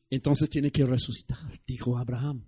[0.09, 2.43] entonces tiene que resucitar, dijo Abraham.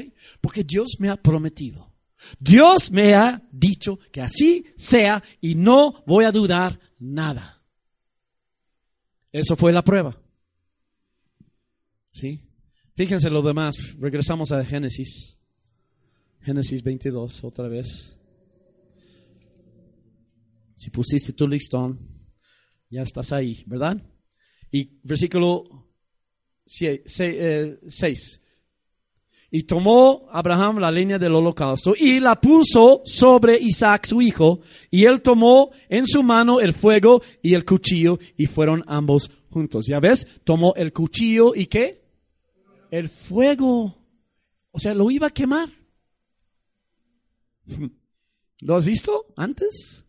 [0.00, 0.12] Mm.
[0.40, 1.92] Porque Dios me ha prometido.
[2.38, 7.62] Dios me ha dicho que así sea y no voy a dudar nada.
[9.32, 10.16] Eso fue la prueba.
[12.12, 12.40] ¿Sí?
[12.94, 13.96] Fíjense lo demás.
[13.98, 15.38] Regresamos a Génesis.
[16.40, 18.18] Génesis 22, otra vez.
[20.74, 21.98] Si pusiste tu listón,
[22.90, 24.02] ya estás ahí, ¿verdad?
[24.70, 25.92] Y versículo
[26.66, 28.40] 6.
[29.54, 34.60] Y tomó Abraham la leña del holocausto y la puso sobre Isaac su hijo,
[34.90, 39.84] y él tomó en su mano el fuego y el cuchillo, y fueron ambos juntos.
[39.86, 40.26] ¿Ya ves?
[40.42, 42.02] Tomó el cuchillo y qué?
[42.90, 43.94] El fuego.
[44.70, 45.68] O sea, lo iba a quemar.
[48.60, 50.02] ¿Lo has visto antes?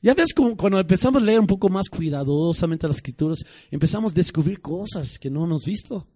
[0.00, 4.62] Ya ves, cuando empezamos a leer un poco más cuidadosamente las escrituras, empezamos a descubrir
[4.62, 6.06] cosas que no hemos visto.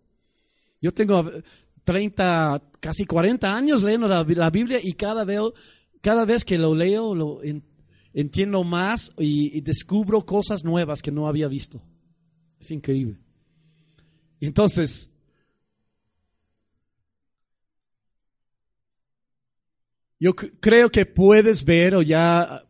[0.81, 1.31] Yo tengo
[1.85, 5.55] 30, casi 40 años leyendo la, Biblia y cada, veo,
[6.01, 7.41] cada vez que lo leo lo
[8.13, 11.83] entiendo más y, descubro cosas nuevas que no había visto.
[12.61, 13.19] Es increíble.
[14.41, 15.11] Entonces,
[20.19, 22.67] yo creo que puedes ver o ya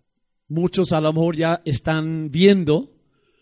[0.49, 2.92] muchos a lo mejor ya están viendo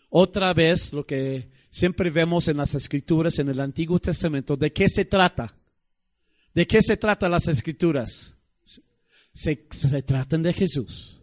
[0.09, 4.55] otra vez lo que siempre vemos en las escrituras en el Antiguo Testamento.
[4.55, 5.55] ¿De qué se trata?
[6.53, 8.35] ¿De qué se tratan las escrituras?
[9.33, 11.21] Se, se tratan de Jesús.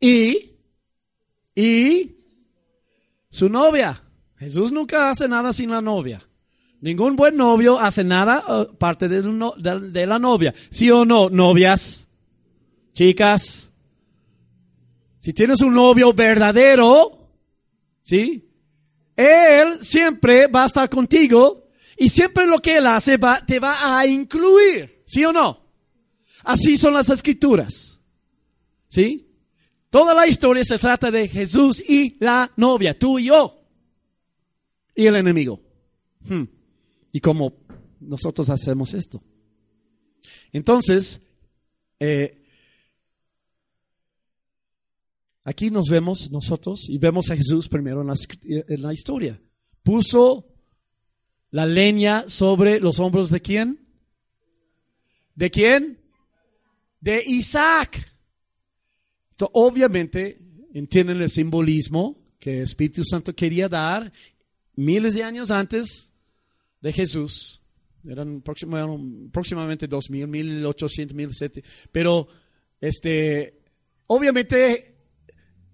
[0.00, 0.52] Y,
[1.54, 2.16] y
[3.28, 4.02] su novia.
[4.36, 6.22] Jesús nunca hace nada sin la novia.
[6.80, 10.54] Ningún buen novio hace nada uh, parte de, de la novia.
[10.70, 12.08] ¿Sí o no, novias?
[12.92, 13.70] Chicas,
[15.18, 17.30] si tienes un novio verdadero,
[18.02, 18.50] ¿sí?
[19.16, 21.63] Él siempre va a estar contigo
[21.96, 25.64] y siempre lo que él hace va, te va a incluir, ¿sí o no?
[26.42, 28.00] Así son las escrituras,
[28.88, 29.30] ¿sí?
[29.90, 33.62] Toda la historia se trata de Jesús y la novia, tú y yo,
[34.94, 35.60] y el enemigo.
[36.28, 36.44] Hmm.
[37.12, 37.54] Y cómo
[38.00, 39.22] nosotros hacemos esto.
[40.52, 41.20] Entonces,
[42.00, 42.44] eh,
[45.46, 49.38] Aquí nos vemos nosotros y vemos a Jesús primero en la, historia.
[49.82, 50.53] Puso
[51.54, 53.78] la leña sobre los hombros de quién?
[55.36, 56.00] ¿De quién?
[57.00, 58.10] De Isaac.
[59.52, 60.36] obviamente
[60.72, 64.12] entienden el simbolismo que el Espíritu Santo quería dar
[64.74, 66.10] miles de años antes
[66.80, 67.62] de Jesús.
[68.04, 68.42] Eran
[69.28, 71.62] aproximadamente 2000, 1800, 1700.
[71.92, 72.26] Pero,
[72.80, 73.60] este,
[74.08, 74.93] obviamente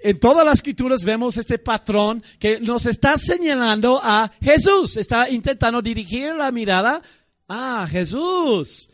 [0.02, 4.96] en todas las escrituras vemos este patrón que nos está señalando a Jesús.
[4.96, 7.02] Está intentando dirigir la mirada
[7.48, 8.90] a Jesús.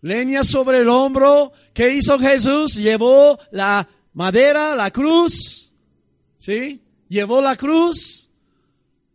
[0.00, 1.52] Leña sobre el hombro.
[1.74, 2.76] ¿Qué hizo Jesús?
[2.76, 5.74] Llevó la madera, la cruz.
[6.38, 6.82] ¿Sí?
[7.08, 8.30] Llevó la cruz.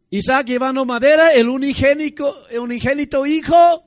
[0.09, 3.83] Isaac llevando madera, el unigénico, el unigénito hijo.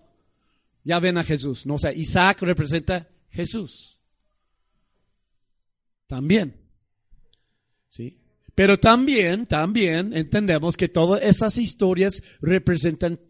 [0.82, 1.66] Ya ven a Jesús.
[1.66, 3.98] No, o sea, Isaac representa Jesús.
[6.06, 6.65] También.
[7.96, 8.18] ¿Sí?
[8.54, 13.20] Pero también, también entendemos que todas esas historias representan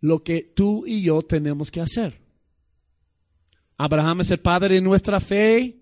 [0.00, 2.20] lo que tú y yo tenemos que hacer.
[3.76, 5.78] Abraham es el padre de nuestra fe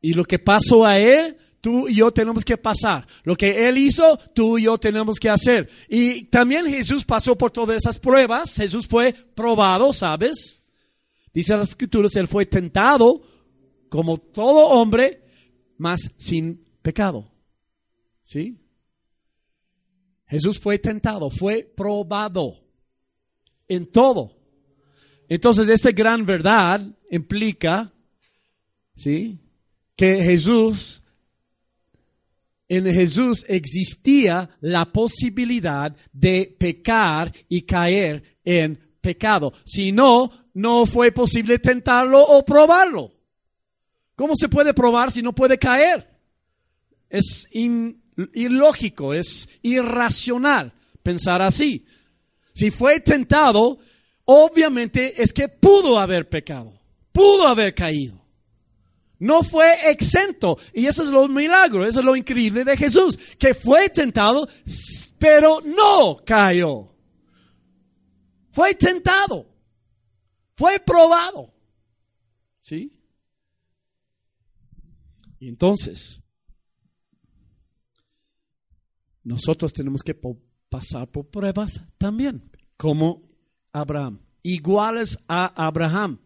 [0.00, 3.06] y lo que pasó a él, tú y yo tenemos que pasar.
[3.22, 5.70] Lo que él hizo, tú y yo tenemos que hacer.
[5.88, 8.56] Y también Jesús pasó por todas esas pruebas.
[8.56, 10.62] Jesús fue probado, ¿sabes?
[11.32, 13.22] Dice las escrituras, él fue tentado
[13.88, 15.22] como todo hombre,
[15.78, 17.30] mas sin pecado.
[18.22, 18.58] ¿Sí?
[20.26, 22.58] Jesús fue tentado, fue probado
[23.68, 24.36] en todo.
[25.28, 27.92] Entonces, esta gran verdad implica,
[28.94, 29.38] ¿sí?
[29.96, 31.02] Que Jesús,
[32.68, 39.52] en Jesús existía la posibilidad de pecar y caer en pecado.
[39.64, 43.12] Si no, no fue posible tentarlo o probarlo.
[44.14, 46.11] ¿Cómo se puede probar si no puede caer?
[47.12, 47.46] Es
[48.32, 51.84] ilógico, es irracional pensar así.
[52.54, 53.78] Si fue tentado,
[54.24, 56.72] obviamente es que pudo haber pecado,
[57.12, 58.22] pudo haber caído.
[59.18, 60.58] No fue exento.
[60.72, 64.48] Y eso es lo milagro, eso es lo increíble de Jesús, que fue tentado,
[65.18, 66.88] pero no cayó.
[68.52, 69.46] Fue tentado,
[70.56, 71.52] fue probado.
[72.58, 72.98] ¿Sí?
[75.38, 76.21] Y entonces,
[79.24, 80.18] nosotros tenemos que
[80.68, 83.22] pasar por pruebas también, como
[83.72, 86.18] Abraham, iguales a Abraham.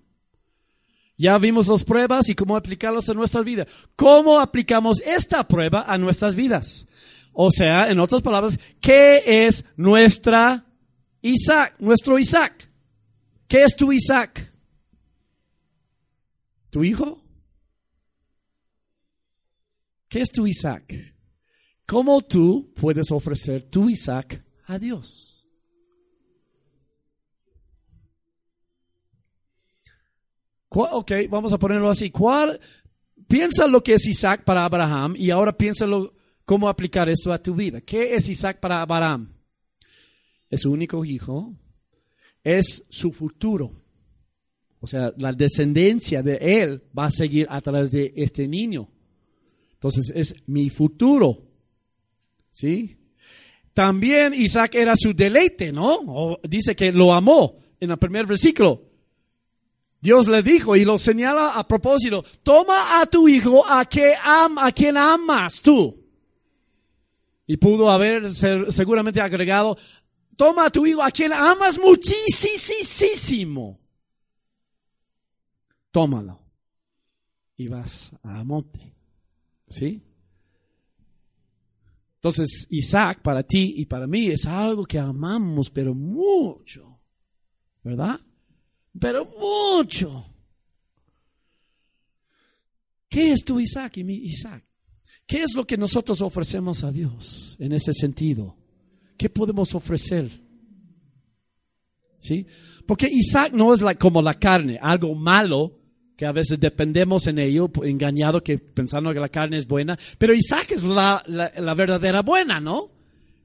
[1.19, 3.67] Ya vimos las pruebas y cómo aplicarlas a nuestra vida.
[3.97, 6.87] ¿Cómo aplicamos esta prueba a nuestras vidas?
[7.33, 10.67] O sea, en otras palabras, ¿qué es nuestra
[11.23, 12.69] Isaac, nuestro Isaac?
[13.49, 14.53] ¿Qué es tu Isaac?
[16.71, 17.23] ¿Tu hijo?
[20.09, 21.16] ¿Qué es tu Isaac?
[21.87, 25.47] ¿Cómo tú puedes ofrecer tu Isaac a Dios?
[30.69, 32.11] Ok, vamos a ponerlo así.
[32.11, 32.61] ¿Cuál,
[33.27, 36.17] piensa lo que es Isaac para Abraham y ahora piénsalo
[36.47, 37.83] cómo aplicar esto a tu vida.
[37.83, 39.35] ¿Qué es Isaac para Abraham?
[40.49, 41.55] Es su único hijo,
[42.43, 43.73] es su futuro.
[44.81, 48.89] O sea, la descendencia de él va a seguir a través de este niño.
[49.73, 51.46] Entonces es mi futuro.
[52.57, 52.97] ¿Sí?
[53.75, 56.39] También Isaac era su deleite, ¿no?
[56.43, 58.83] dice que lo amó en el primer versículo.
[60.01, 64.73] Dios le dijo y lo señala a propósito, toma a tu hijo a, que a
[64.75, 66.03] quien amas tú.
[67.47, 69.77] Y pudo haber seguramente agregado,
[70.35, 73.79] toma a tu hijo a quien amas muchísimo.
[75.91, 76.41] Tómalo.
[77.59, 78.95] Y vas a monte.
[79.69, 80.06] ¿Sí?
[82.27, 86.99] Entonces, Isaac para ti y para mí es algo que amamos, pero mucho.
[87.85, 88.19] ¿Verdad?
[88.99, 90.27] pero mucho.
[93.09, 94.65] ¿Qué es tu Isaac y mi Isaac?
[95.25, 98.57] ¿Qué es lo que nosotros ofrecemos a Dios en ese sentido?
[99.17, 100.29] ¿Qué podemos ofrecer?
[102.19, 102.45] ¿Sí?
[102.89, 105.79] Porque Isaac no es como la carne, algo malo
[106.17, 110.35] que a veces dependemos en ello, engañado que pensando que la carne es buena, pero
[110.35, 112.97] Isaac es la, la verdadera buena, ¿no?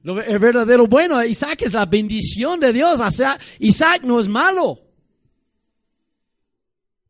[0.04, 4.80] el verdadero bueno, Isaac es la bendición de Dios, o sea, Isaac no es malo.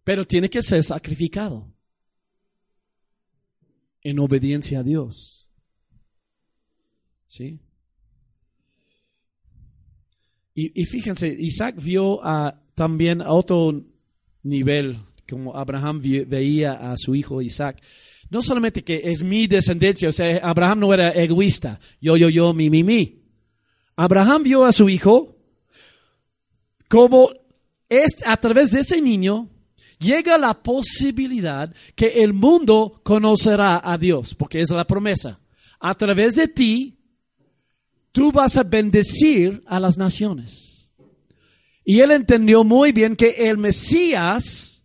[0.05, 1.73] Pero tiene que ser sacrificado
[4.03, 5.51] en obediencia a Dios.
[7.27, 7.61] ¿Sí?
[10.55, 12.21] Y, fíjense, Isaac vio
[12.75, 13.83] también a otro
[14.43, 14.99] nivel,
[15.33, 17.81] como Abraham veía a su hijo Isaac.
[18.29, 22.53] No solamente que es mi descendencia, o sea, Abraham no era egoísta, yo, yo, yo,
[22.53, 23.23] mi, mi, mi.
[23.97, 25.35] Abraham vio a su hijo
[26.87, 27.31] como
[27.89, 29.49] es, a través de ese niño
[29.99, 35.41] llega la posibilidad que el mundo conocerá a Dios, porque es la promesa.
[35.81, 36.99] A través de ti,
[38.13, 40.91] tú vas a bendecir a las naciones.
[41.87, 44.82] Y él entendió muy bien que el Mesías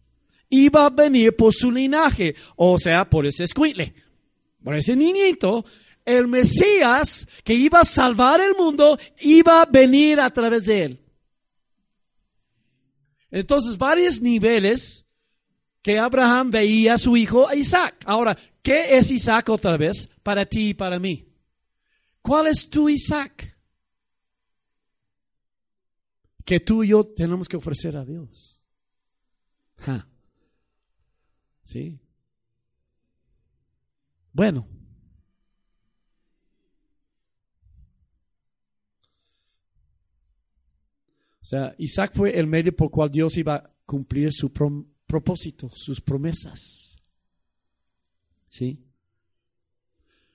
[0.49, 3.93] iba a venir por su linaje, o sea, por ese escuile,
[4.63, 5.65] por ese niñito.
[6.05, 10.99] El Mesías que iba a salvar el mundo iba a venir a través de él.
[13.29, 15.05] Entonces, varios niveles
[15.81, 18.03] que Abraham veía a su hijo Isaac.
[18.05, 21.27] Ahora, ¿qué es Isaac otra vez para ti y para mí?
[22.21, 23.57] ¿Cuál es tu Isaac?
[26.43, 28.61] Que tú y yo tenemos que ofrecer a Dios.
[31.67, 31.99] ¿Sí?
[34.31, 34.65] Bueno.
[41.41, 44.49] O sea, Isaac fue el medio por cual Dios iba a cumplir su
[45.05, 46.95] propósito, sus promesas.
[48.47, 48.81] ¿Sí?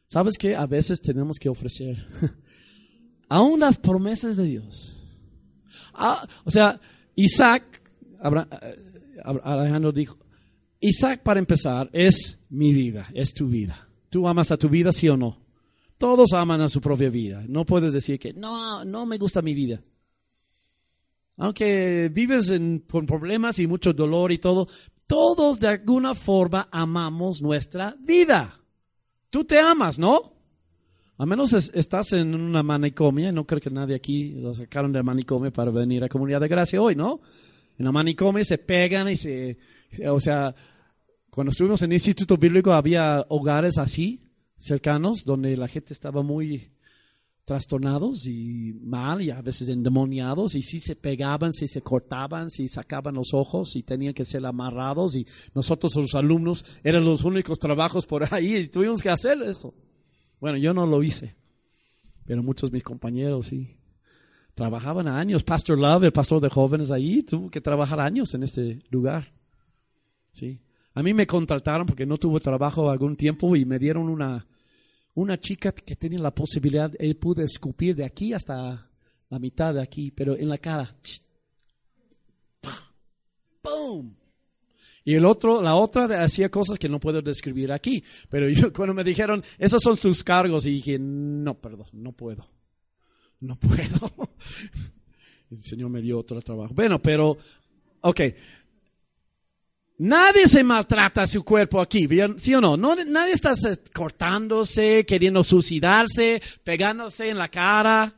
[0.06, 0.54] ¿Sabes qué?
[0.54, 2.06] A veces tenemos que ofrecer
[3.30, 5.02] aún las promesas de Dios.
[5.94, 6.78] Ah, o sea,
[7.14, 7.90] Isaac,
[8.22, 10.21] eh, Alejandro dijo,
[10.82, 13.88] Isaac para empezar es mi vida, es tu vida.
[14.10, 15.38] ¿Tú amas a tu vida, sí o no?
[15.96, 17.44] Todos aman a su propia vida.
[17.48, 19.80] No puedes decir que no, no me gusta mi vida.
[21.36, 22.52] Aunque vives
[22.90, 24.68] con problemas y mucho dolor y todo,
[25.06, 28.60] todos de alguna forma amamos nuestra vida.
[29.30, 30.34] Tú te amas, ¿no?
[31.16, 35.52] A menos estás en una manicomia, no creo que nadie aquí lo sacaron de manicomio
[35.52, 37.20] para venir a Comunidad de Gracia hoy, ¿no?
[37.78, 39.56] En la manicomio se pegan y se,
[40.08, 40.54] o sea,
[41.32, 44.20] cuando estuvimos en el Instituto Bíblico había hogares así,
[44.54, 46.72] cercanos, donde la gente estaba muy
[47.46, 52.68] trastornados y mal y a veces endemoniados y si se pegaban, si se cortaban, si
[52.68, 57.58] sacaban los ojos y tenían que ser amarrados y nosotros los alumnos eran los únicos
[57.58, 59.72] trabajos por ahí y tuvimos que hacer eso.
[60.38, 61.34] Bueno, yo no lo hice,
[62.26, 63.78] pero muchos de mis compañeros sí.
[64.54, 65.44] Trabajaban años.
[65.44, 69.32] Pastor Love, el pastor de jóvenes ahí, tuvo que trabajar años en ese lugar.
[70.30, 70.60] Sí.
[70.94, 74.46] A mí me contrataron porque no tuve trabajo algún tiempo y me dieron una,
[75.14, 78.90] una chica que tenía la posibilidad, él pudo escupir de aquí hasta
[79.28, 80.94] la mitad de aquí, pero en la cara.
[83.62, 84.16] ¡Boom!
[85.04, 88.04] Y el otro, la otra hacía cosas que no puedo describir aquí.
[88.28, 92.46] Pero yo cuando me dijeron, esos son tus cargos, y dije, no, perdón, no puedo.
[93.40, 94.10] No puedo.
[95.50, 96.72] El Señor me dio otro trabajo.
[96.74, 97.36] Bueno, pero,
[98.00, 98.20] ok.
[100.04, 102.76] Nadie se maltrata su cuerpo aquí, ¿sí o no?
[102.76, 103.52] no nadie está
[103.94, 108.12] cortándose, queriendo suicidarse, pegándose en la cara.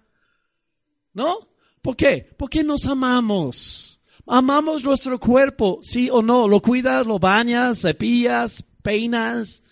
[1.13, 1.47] ¿No?
[1.83, 2.35] ¿Por qué?
[2.39, 4.01] Porque nos amamos.
[4.27, 6.49] Amamos nuestro cuerpo, sí o no.
[6.49, 9.63] Lo cuidas, lo bañas, cepillas, peinas,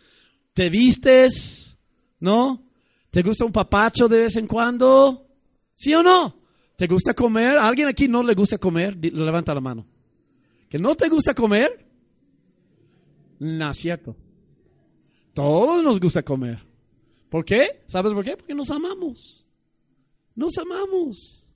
[0.52, 1.78] te vistes,
[2.20, 2.62] ¿no?
[3.10, 5.28] ¿Te gusta un papacho de vez en cuando?
[5.74, 6.36] ¿Sí o no?
[6.76, 7.56] ¿Te gusta comer?
[7.56, 8.98] ¿A alguien aquí no le gusta comer?
[9.02, 9.86] Levanta la mano.
[10.68, 11.81] ¿Que no te gusta comer?
[13.42, 14.14] No cierto.
[15.34, 16.62] Todos nos gusta comer.
[17.28, 17.82] ¿Por qué?
[17.86, 18.36] ¿Sabes por qué?
[18.36, 19.44] Porque nos amamos.
[20.36, 21.48] Nos amamos.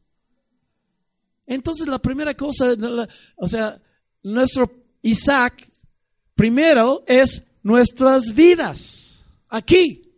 [1.46, 2.74] Entonces la primera cosa,
[3.36, 3.80] o sea,
[4.24, 4.68] nuestro
[5.02, 5.70] Isaac
[6.34, 10.12] primero es nuestras vidas aquí,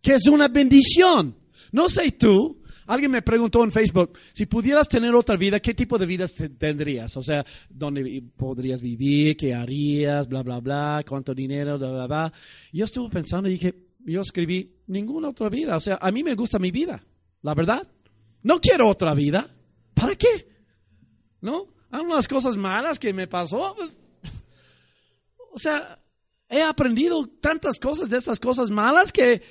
[0.00, 1.36] que es una bendición.
[1.70, 5.98] No sé tú, alguien me preguntó en Facebook, si pudieras tener otra vida, ¿qué tipo
[5.98, 6.26] de vida
[6.58, 7.16] tendrías?
[7.16, 9.36] O sea, ¿dónde podrías vivir?
[9.36, 10.28] ¿Qué harías?
[10.28, 12.32] Bla, bla, bla, cuánto dinero, bla, bla, bla.
[12.72, 13.74] Yo estuve pensando y dije,
[14.04, 15.76] yo escribí ninguna otra vida.
[15.76, 17.04] O sea, a mí me gusta mi vida,
[17.42, 17.86] la verdad.
[18.42, 19.50] No quiero otra vida.
[19.94, 20.48] ¿Para qué?
[21.40, 21.66] ¿No?
[21.90, 23.74] Hay unas cosas malas que me pasó.
[25.52, 25.98] O sea,
[26.50, 29.42] he aprendido tantas cosas de esas cosas malas que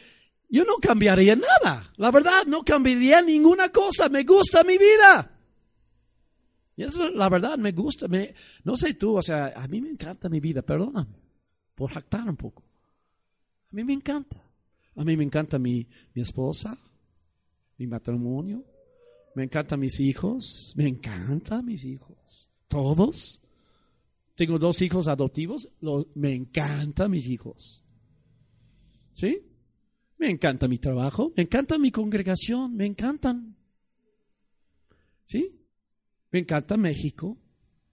[0.50, 1.92] yo no cambiaría nada.
[1.98, 4.10] La verdad, no cambiaría ninguna cosa.
[4.10, 5.32] Me gusta mi vida.
[6.76, 8.08] Y eso, la verdad, me gusta.
[8.64, 11.16] No sé tú, o sea, a mí me encanta mi vida, perdóname,
[11.74, 12.64] por jactar un poco.
[13.72, 14.42] A mí me encanta.
[14.96, 16.78] A mí me encanta mi, mi esposa,
[17.78, 18.64] mi matrimonio,
[19.36, 23.42] me encantan mis hijos, me encantan mis hijos, todos.
[24.36, 25.70] Tengo dos hijos adoptivos,
[26.14, 27.84] me encantan mis hijos.
[29.12, 29.42] ¿Sí?
[30.18, 33.56] Me encanta mi trabajo, me encanta mi congregación, me encantan.
[35.26, 35.60] ¿Sí?
[36.32, 37.38] Me encanta México,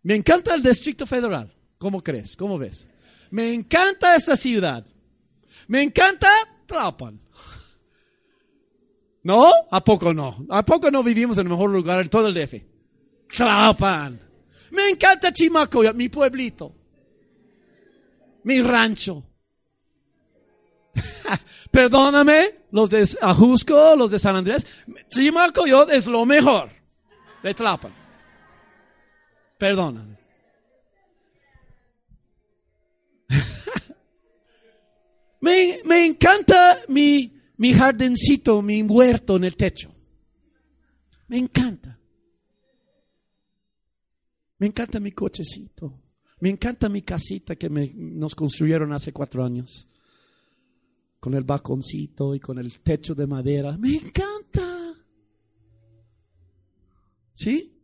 [0.03, 1.55] me encanta el Distrito Federal.
[1.79, 2.37] ¿Cómo crees?
[2.37, 2.89] ¿Cómo ves?
[3.31, 4.87] Me encanta esta ciudad.
[5.69, 6.29] Me encanta
[6.67, 7.21] Tlapan.
[9.25, 9.51] ¿No?
[9.71, 10.47] ¿A poco no?
[10.49, 12.55] ¿A poco no vivimos en el mejor lugar en todo el DF?
[13.29, 14.21] Clapan.
[14.71, 16.75] Me encanta Chimaco, mi pueblito.
[18.45, 19.25] Mi rancho.
[21.71, 24.67] Perdóname, los de Ajusco, los de San Andrés.
[25.09, 26.71] Chimaco yo es lo mejor
[27.43, 27.95] de Tlapan.
[29.59, 30.17] Perdóname.
[35.41, 39.95] me, me encanta mi mi jardincito, mi huerto en el techo.
[41.29, 41.97] Me encanta.
[44.59, 46.01] Me encanta mi cochecito.
[46.41, 49.87] Me encanta mi casita que nos construyeron hace cuatro años.
[51.23, 53.79] Con el balconcito y con el techo de madera.
[53.79, 54.93] Me encanta.
[57.33, 57.79] ¿Sí?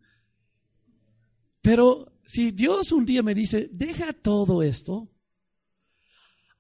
[1.63, 5.09] Pero si Dios un día me dice, deja todo esto,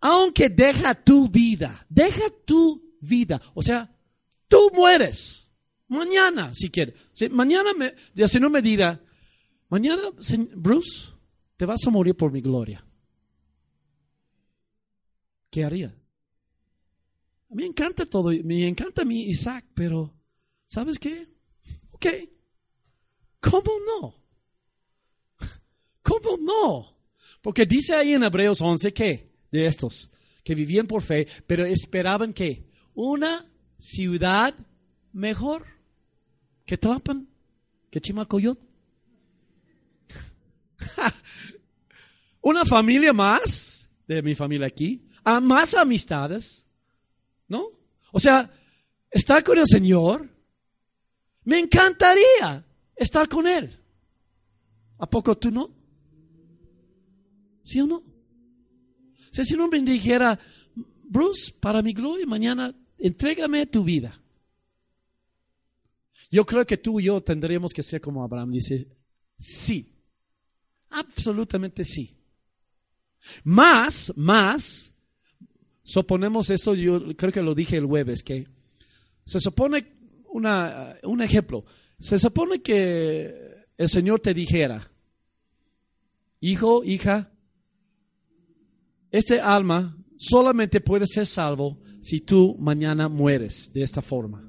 [0.01, 3.43] aunque deja tu vida, deja tu vida.
[3.55, 3.93] O sea,
[4.47, 5.51] tú mueres.
[5.89, 6.95] Mañana, si quieres.
[7.33, 9.03] mañana, me, si no me dirá,
[9.68, 10.03] mañana,
[10.55, 11.09] Bruce,
[11.57, 12.87] te vas a morir por mi gloria.
[15.51, 15.97] ¿Qué haría?
[17.51, 20.14] A mí me encanta todo, me encanta mi Isaac, pero
[20.66, 21.28] ¿sabes qué?
[21.90, 22.07] Ok.
[23.40, 24.14] ¿Cómo no?
[26.03, 26.99] ¿Cómo no?
[27.40, 30.11] Porque dice ahí en Hebreos 11 que de estos
[30.44, 33.46] que vivían por fe, pero esperaban que una
[33.78, 34.55] ciudad
[35.12, 35.66] mejor
[36.66, 37.28] que Tlapan,
[37.90, 38.59] que Chimacoyot.
[42.40, 46.68] Una familia más de mi familia aquí, a más amistades,
[47.49, 47.68] ¿no?
[48.12, 48.51] O sea,
[49.11, 50.28] estar con el Señor,
[51.44, 53.76] me encantaría estar con Él.
[54.99, 55.70] ¿A poco tú no?
[57.64, 58.03] ¿Sí o no?
[59.30, 60.38] Si Señor me dijera,
[61.05, 64.20] Bruce, para mi gloria, mañana entrégame tu vida.
[66.30, 68.53] Yo creo que tú y yo tendríamos que ser como Abraham.
[68.53, 68.88] Dice,
[69.38, 69.94] sí,
[70.90, 72.11] absolutamente sí.
[73.44, 74.94] Más, más,
[75.89, 78.47] suponemos esto, yo creo que lo dije el jueves, que
[79.24, 79.86] se supone
[80.30, 81.64] una, un ejemplo,
[81.99, 84.93] se supone que el Señor te dijera,
[86.41, 87.32] hijo, hija,
[89.11, 94.47] este alma solamente puede ser salvo si tú mañana mueres de esta forma.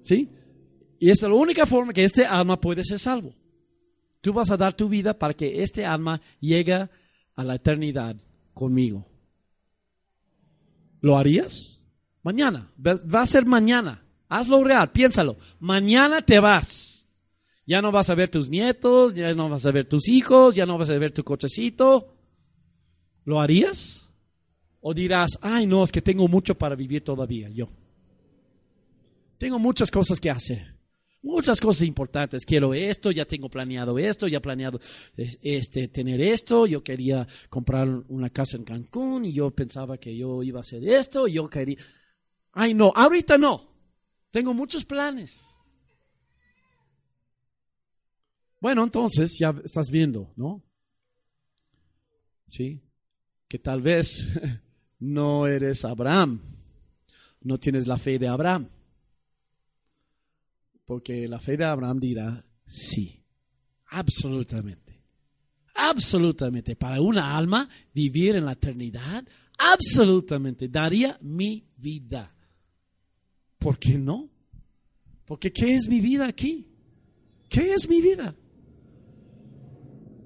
[0.00, 0.32] ¿Sí?
[0.98, 3.36] Y es la única forma que este alma puede ser salvo.
[4.20, 8.16] tú vas a dar tu vida para que este alma llegue a la eternidad
[8.52, 9.07] conmigo.
[11.00, 11.88] ¿Lo harías?
[12.22, 12.72] Mañana.
[12.84, 14.04] Va a ser mañana.
[14.28, 15.36] Hazlo real, piénsalo.
[15.60, 17.06] Mañana te vas.
[17.66, 20.64] Ya no vas a ver tus nietos, ya no vas a ver tus hijos, ya
[20.64, 22.14] no vas a ver tu cochecito.
[23.24, 24.10] ¿Lo harías?
[24.80, 27.68] ¿O dirás, ay no, es que tengo mucho para vivir todavía yo?
[29.36, 30.77] Tengo muchas cosas que hacer.
[31.22, 32.44] Muchas cosas importantes.
[32.44, 34.80] Quiero esto, ya tengo planeado esto, ya planeado
[35.16, 36.66] este, tener esto.
[36.66, 40.84] Yo quería comprar una casa en Cancún y yo pensaba que yo iba a hacer
[40.88, 41.26] esto.
[41.26, 41.76] yo quería.
[42.52, 43.68] Ay, no, ahorita no.
[44.30, 45.44] Tengo muchos planes.
[48.60, 50.64] Bueno, entonces ya estás viendo, ¿no?
[52.46, 52.82] Sí,
[53.46, 54.28] que tal vez
[54.98, 56.40] no eres Abraham,
[57.40, 58.68] no tienes la fe de Abraham.
[60.88, 63.22] Porque la fe de Abraham dirá sí,
[63.90, 65.04] absolutamente,
[65.74, 66.76] absolutamente.
[66.76, 69.22] Para una alma vivir en la eternidad,
[69.58, 72.34] absolutamente, daría mi vida.
[73.58, 74.30] ¿Por qué no?
[75.26, 76.66] Porque ¿qué es mi vida aquí?
[77.50, 78.34] ¿Qué es mi vida?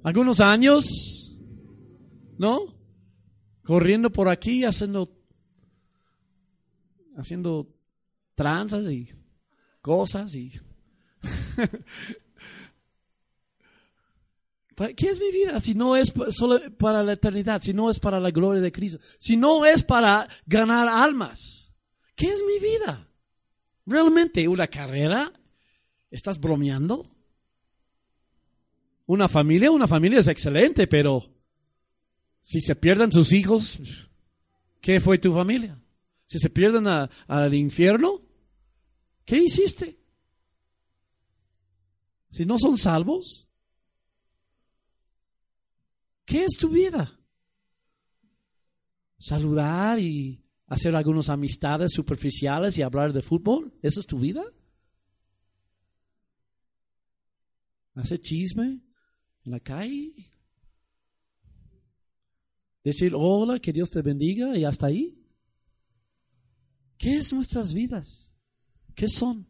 [0.05, 1.37] Algunos años,
[2.39, 2.73] ¿no?
[3.65, 5.13] Corriendo por aquí, haciendo,
[7.17, 7.69] haciendo
[8.37, 9.09] tranzas y
[9.83, 10.53] cosas y...
[14.97, 18.19] ¿Qué es mi vida si no es solo para la eternidad, si no es para
[18.19, 21.75] la gloria de Cristo, si no es para ganar almas?
[22.17, 23.07] ¿Qué es mi vida?
[23.87, 25.33] ¿Realmente una carrera?
[26.11, 27.09] ¿Estás bromeando?
[29.07, 31.31] Una familia, una familia es excelente, pero
[32.41, 33.79] si se pierden sus hijos,
[34.81, 35.79] ¿qué fue tu familia?
[36.27, 38.22] Si se pierden al infierno,
[39.25, 39.99] ¿qué hiciste?
[42.29, 43.47] Si no son salvos,
[46.25, 47.19] ¿qué es tu vida?
[49.19, 53.79] Saludar y hacer algunas amistades superficiales y hablar de fútbol?
[53.83, 54.43] ¿Eso es tu vida?
[57.95, 58.81] ¿Hacer chisme
[59.45, 60.15] en la calle?
[62.83, 65.23] ¿Decir hola, que Dios te bendiga y hasta ahí?
[66.97, 68.32] ¿Qué es nuestras vidas?
[68.95, 69.47] ¿Qué son?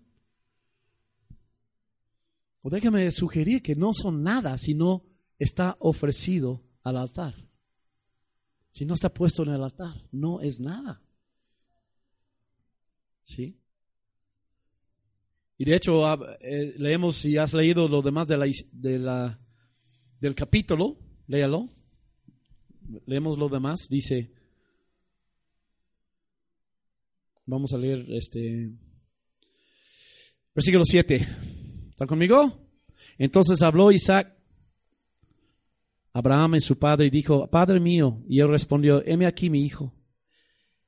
[2.62, 5.04] O déjame sugerir que no son nada si no
[5.38, 7.34] está ofrecido al altar.
[8.70, 11.02] Si no está puesto en el altar, no es nada.
[13.22, 13.58] ¿Sí?
[15.58, 19.38] Y de hecho, ah, eh, leemos, si has leído lo demás de la, de la,
[20.20, 21.68] del capítulo, léalo.
[23.06, 24.32] Leemos lo demás, dice,
[27.46, 28.72] vamos a leer este,
[30.54, 31.26] versículo 7.
[31.90, 32.58] ¿Están conmigo?
[33.18, 34.36] Entonces habló Isaac
[36.12, 39.94] Abraham y su padre y dijo, Padre mío, y él respondió, heme aquí mi hijo.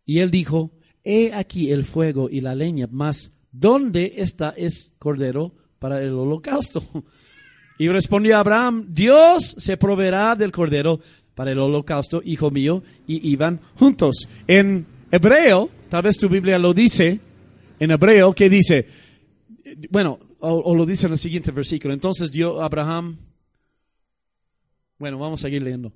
[0.04, 5.54] Y él dijo, he aquí el fuego y la leña, mas ¿dónde está es cordero
[5.78, 6.82] para el holocausto?
[7.76, 11.00] Y respondió Abraham, Dios se proveerá del cordero
[11.34, 14.28] para el holocausto, hijo mío, y iban juntos.
[14.46, 17.18] En hebreo, tal vez tu Biblia lo dice,
[17.80, 18.86] en hebreo, ¿qué dice?
[19.90, 21.94] Bueno, o, lo dice en el siguiente versículo.
[21.94, 23.16] Entonces dio Abraham,
[24.98, 25.92] bueno, vamos a seguir leyendo.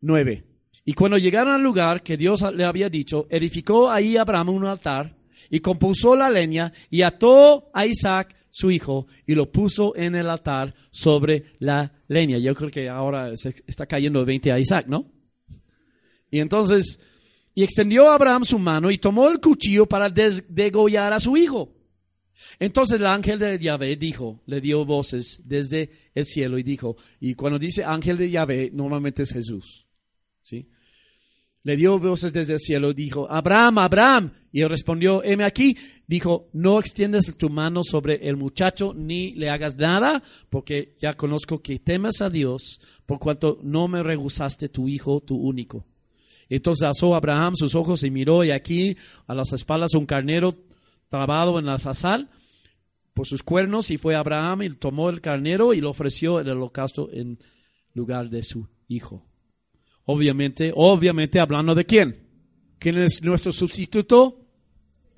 [0.00, 0.44] Nueve.
[0.84, 5.16] Y cuando llegaron al lugar que Dios le había dicho, edificó ahí Abraham un altar
[5.50, 10.30] y compuso la leña y ató a Isaac su hijo y lo puso en el
[10.30, 12.38] altar sobre la leña.
[12.38, 15.12] Yo creo que ahora está cayendo 20 a Isaac, ¿no?
[16.30, 16.98] Y entonces,
[17.54, 21.75] y extendió Abraham su mano y tomó el cuchillo para degollar a su hijo.
[22.58, 27.34] Entonces el ángel de Yahvé dijo, le dio voces desde el cielo y dijo, y
[27.34, 29.86] cuando dice ángel de Yahvé, normalmente es Jesús.
[30.40, 30.68] ¿sí?
[31.66, 34.30] le dio voces desde el cielo y dijo, Abraham, Abraham.
[34.52, 35.76] Y él respondió, heme aquí.
[36.06, 41.60] Dijo, no extiendas tu mano sobre el muchacho ni le hagas nada, porque ya conozco
[41.60, 45.84] que temes a Dios, por cuanto no me rehusaste tu hijo, tu único.
[46.48, 50.54] Entonces alzó Abraham sus ojos y miró, y aquí a las espaldas un carnero
[51.08, 52.30] trabado en la sazal
[53.14, 57.10] por sus cuernos, y fue Abraham y tomó el carnero y lo ofreció el holocausto
[57.12, 57.38] en
[57.94, 59.26] lugar de su hijo.
[60.04, 62.26] Obviamente, obviamente hablando de quién.
[62.78, 64.46] ¿Quién es nuestro sustituto?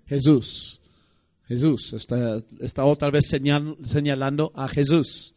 [0.07, 0.81] Jesús.
[1.45, 1.93] Jesús.
[1.93, 5.35] Está, está otra vez señalando a Jesús.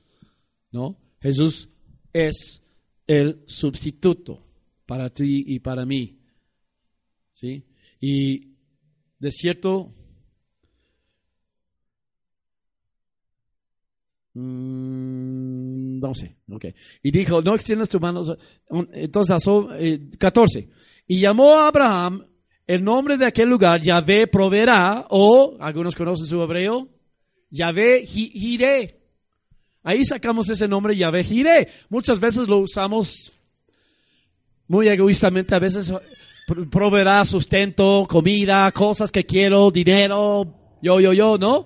[0.72, 0.98] ¿No?
[1.20, 1.70] Jesús
[2.14, 2.64] es
[3.08, 4.46] el sustituto
[4.86, 6.20] para ti y para mí.
[7.32, 7.66] ¿Sí?
[8.00, 8.56] Y
[9.20, 9.94] de cierto,
[14.34, 16.66] no sé, ok.
[17.04, 18.22] Y dijo, no extiendas tu mano.
[18.94, 19.44] Entonces,
[20.18, 20.70] 14.
[21.08, 22.26] Y llamó a Abraham
[22.68, 26.88] el nombre de aquel lugar, Yahvé proveerá, o, algunos conocen su hebreo,
[27.50, 28.98] Yahvé Jireh.
[29.84, 31.68] Ahí sacamos ese nombre, Yahvé Jireh.
[31.90, 33.34] Muchas veces lo usamos
[34.68, 35.92] muy egoístamente, a veces
[36.72, 41.66] proveerá sustento, comida, cosas que quiero, dinero, yo, yo, yo, ¿no?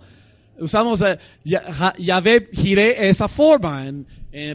[0.60, 4.08] Usamos eh, Yahvé Jireh esa forma, en,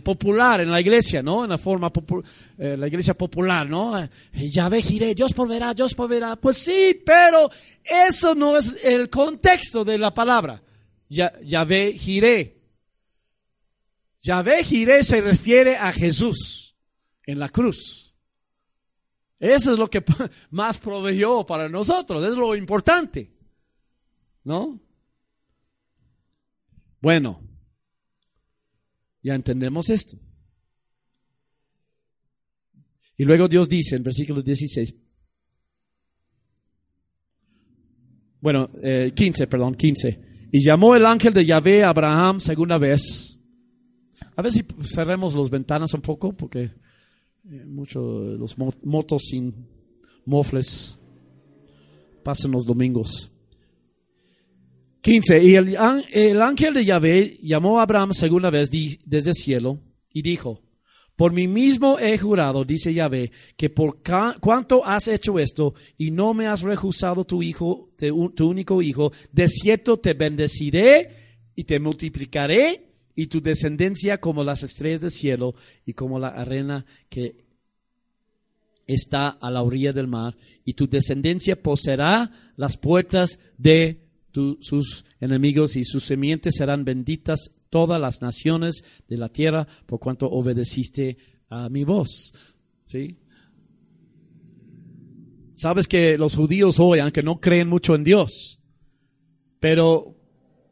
[0.02, 1.44] popular en la iglesia, ¿no?
[1.44, 1.90] En la forma,
[2.58, 3.98] eh, la iglesia popular, ¿no?
[3.98, 6.36] Eh, Yahvé Jireh, Dios proveerá, Dios proveerá.
[6.36, 7.50] Pues sí, pero
[7.82, 10.62] eso no es el contexto de la palabra.
[11.08, 12.56] Yahvé Jireh.
[14.20, 16.76] Yahvé Jireh se refiere a Jesús
[17.24, 18.14] en la cruz.
[19.38, 20.04] Eso es lo que
[20.50, 23.30] más proveyó para nosotros, es lo importante.
[24.44, 24.78] ¿No?
[27.00, 27.40] Bueno,
[29.22, 30.18] ya entendemos esto.
[33.16, 34.94] Y luego Dios dice en versículo 16,
[38.40, 38.70] bueno,
[39.14, 40.48] 15, eh, perdón, 15.
[40.52, 43.38] Y llamó el ángel de Yahvé a Abraham segunda vez.
[44.36, 49.54] A ver si cerremos las ventanas un poco, porque eh, muchos los motos sin
[50.24, 50.96] mofles
[52.24, 53.29] pasan los domingos.
[55.00, 55.42] 15.
[55.42, 59.80] Y el, ángel de Yahvé llamó a Abraham segunda vez desde el cielo
[60.12, 60.62] y dijo,
[61.16, 64.00] por mí mismo he jurado, dice Yahvé, que por
[64.40, 67.90] cuanto has hecho esto y no me has rehusado tu hijo,
[68.34, 74.62] tu único hijo, de cierto te bendeciré y te multiplicaré y tu descendencia como las
[74.62, 77.44] estrellas del cielo y como la arena que
[78.86, 85.76] está a la orilla del mar y tu descendencia poseerá las puertas de sus enemigos
[85.76, 91.16] y sus semientes serán benditas todas las naciones de la tierra por cuanto obedeciste
[91.48, 92.32] a mi voz.
[92.84, 93.18] ¿Sí?
[95.54, 98.60] Sabes que los judíos hoy, aunque no creen mucho en Dios,
[99.60, 100.16] pero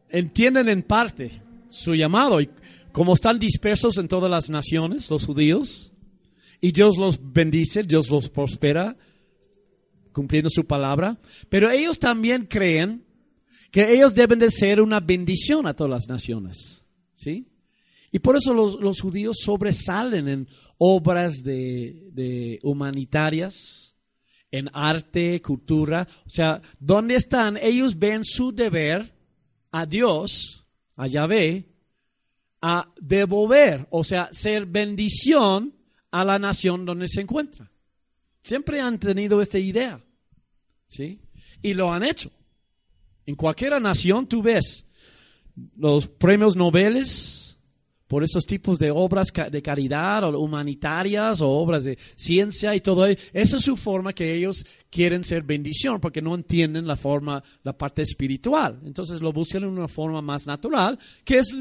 [0.08, 2.48] entienden en parte su llamado y
[2.92, 5.92] como están dispersos en todas las naciones, los judíos,
[6.60, 8.96] y Dios los bendice, Dios los prospera,
[10.12, 13.04] cumpliendo su palabra, pero ellos también creen
[13.70, 16.84] que ellos deben de ser una bendición a todas las naciones.
[17.14, 17.46] ¿Sí?
[18.10, 20.48] Y por eso los, judíos sobresalen en
[20.78, 23.94] obras de, humanitarias,
[24.50, 26.08] en arte, cultura.
[26.26, 27.58] O sea, ¿dónde están?
[27.58, 29.12] Ellos ven su deber
[29.70, 30.64] a Dios,
[30.96, 31.66] a Yahvé,
[32.62, 35.74] a devolver, o sea, ser bendición
[36.10, 37.70] a la nación donde se encuentra.
[38.42, 40.02] Siempre han tenido esta idea.
[40.86, 41.20] ¿Sí?
[41.60, 42.30] Y lo han hecho.
[43.28, 44.86] En cualquier nación tú ves
[45.76, 47.04] los premios Nobel
[48.06, 53.04] por esos tipos de obras de caridad o humanitarias o obras de ciencia y todo
[53.04, 53.20] eso.
[53.34, 57.76] Esa es su forma que ellos quieren ser bendición porque no entienden la forma, la
[57.76, 58.80] parte espiritual.
[58.86, 61.52] Entonces lo buscan en una forma más natural que es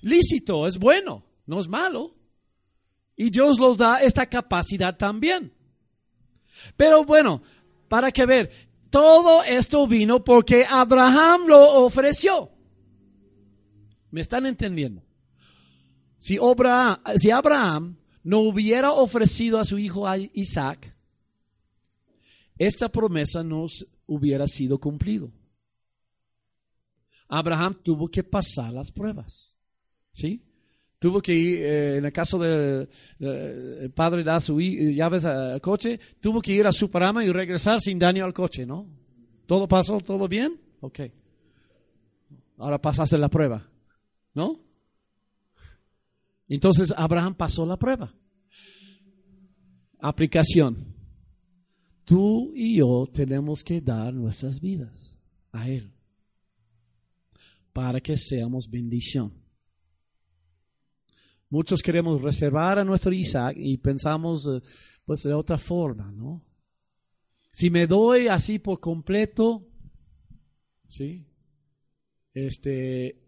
[0.00, 2.14] lícito, es bueno, no es malo.
[3.16, 5.52] Y Dios los da esta capacidad también.
[6.74, 7.42] Pero bueno,
[7.88, 12.50] para que ver, todo esto vino porque Abraham lo ofreció.
[14.10, 15.02] ¿Me están entendiendo?
[16.18, 20.94] Si Abraham, no hubiera ofrecido a su hijo Isaac,
[22.58, 23.64] esta promesa no
[24.06, 25.32] hubiera sido cumplido.
[27.28, 29.56] Abraham tuvo que pasar las pruebas.
[30.12, 30.44] ¿Sí?
[31.02, 32.88] Tuvo que ir, eh, en el caso del
[33.92, 37.98] padre da su llaves al coche, tuvo que ir a su parama y regresar sin
[37.98, 38.86] daño al coche, ¿no?
[39.46, 39.98] ¿Todo pasó?
[39.98, 40.60] ¿Todo bien?
[40.80, 41.00] Ok.
[42.56, 43.68] Ahora pasaste la prueba,
[44.32, 44.60] ¿no?
[46.46, 48.14] Entonces Abraham pasó la prueba.
[49.98, 50.86] Aplicación.
[52.04, 55.16] Tú y yo tenemos que dar nuestras vidas
[55.50, 55.92] a Él
[57.72, 59.41] para que seamos bendición.
[61.52, 64.62] Muchos queremos reservar a nuestro Isaac y pensamos eh,
[65.04, 66.42] pues de otra forma, ¿no?
[67.50, 69.68] Si me doy así por completo,
[70.88, 71.26] ¿sí?
[72.32, 73.20] Este,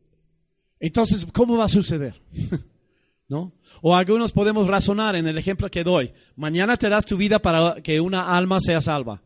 [0.81, 2.23] entonces, ¿cómo va a suceder?
[3.29, 3.53] ¿No?
[3.83, 6.11] O algunos podemos razonar en el ejemplo que doy.
[6.35, 9.23] Mañana te das tu vida para que una alma sea salva.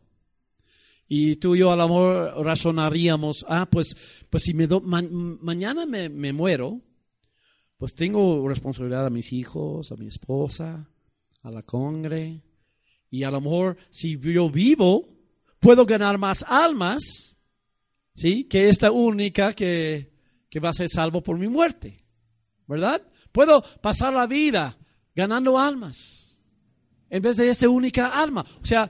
[1.07, 3.95] Y tú y yo a lo mejor razonaríamos, ah, pues,
[4.29, 6.81] pues si me do, mañana me, me muero,
[7.79, 10.87] pues tengo responsabilidad a mis hijos, a mi esposa,
[11.41, 12.43] a la congre.
[13.09, 15.09] Y a lo mejor si yo vivo,
[15.59, 17.35] puedo ganar más almas,
[18.13, 18.43] ¿sí?
[18.43, 20.11] Que esta única que,
[20.47, 21.97] que va a ser salvo por mi muerte.
[22.69, 23.01] ¿verdad?
[23.31, 24.77] Puedo pasar la vida
[25.15, 26.37] ganando almas
[27.09, 28.45] en vez de esta única alma.
[28.61, 28.87] O sea,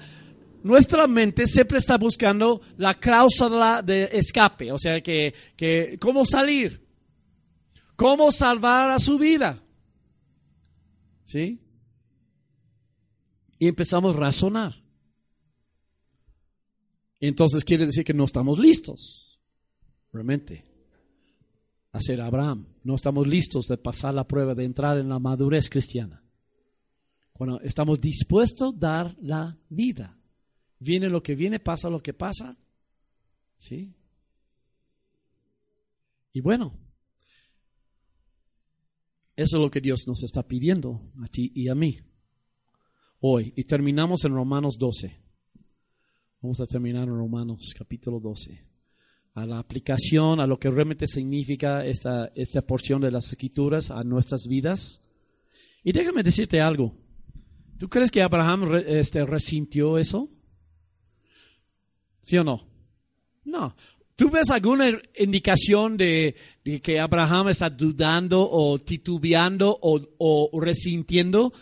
[0.63, 6.85] nuestra mente siempre está buscando la cláusula de escape, o sea, que, que cómo salir,
[7.99, 9.61] cómo salvar a su vida.
[11.25, 11.59] ¿Sí?
[13.59, 14.81] Y empezamos a razonar.
[17.19, 19.37] Entonces quiere decir que no estamos listos,
[20.13, 20.63] realmente,
[21.91, 22.67] a ser Abraham.
[22.85, 26.23] No estamos listos de pasar la prueba, de entrar en la madurez cristiana.
[27.33, 30.17] Cuando estamos dispuestos a dar la vida.
[30.79, 32.57] Viene lo que viene, pasa lo que pasa.
[33.57, 33.93] ¿Sí?
[36.31, 36.73] Y bueno,
[39.43, 41.97] eso es lo que Dios nos está pidiendo a ti y a mí
[43.21, 43.53] hoy.
[43.55, 45.17] Y terminamos en Romanos 12.
[46.41, 48.65] Vamos a terminar en Romanos capítulo 12.
[49.35, 54.03] A la aplicación, a lo que realmente significa esta, esta porción de las escrituras a
[54.03, 55.01] nuestras vidas.
[55.83, 56.93] Y déjame decirte algo.
[57.77, 60.29] ¿Tú crees que Abraham este, resintió eso?
[62.21, 62.67] ¿Sí o no?
[63.45, 63.75] No.
[64.19, 66.35] ¿Tú ves alguna indicación de,
[66.83, 71.53] que Abraham está dudando o titubeando o, resintiendo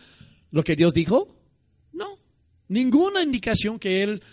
[0.50, 1.38] lo que Dios dijo?
[1.94, 2.18] No.
[2.70, 4.24] Ninguna indicación que él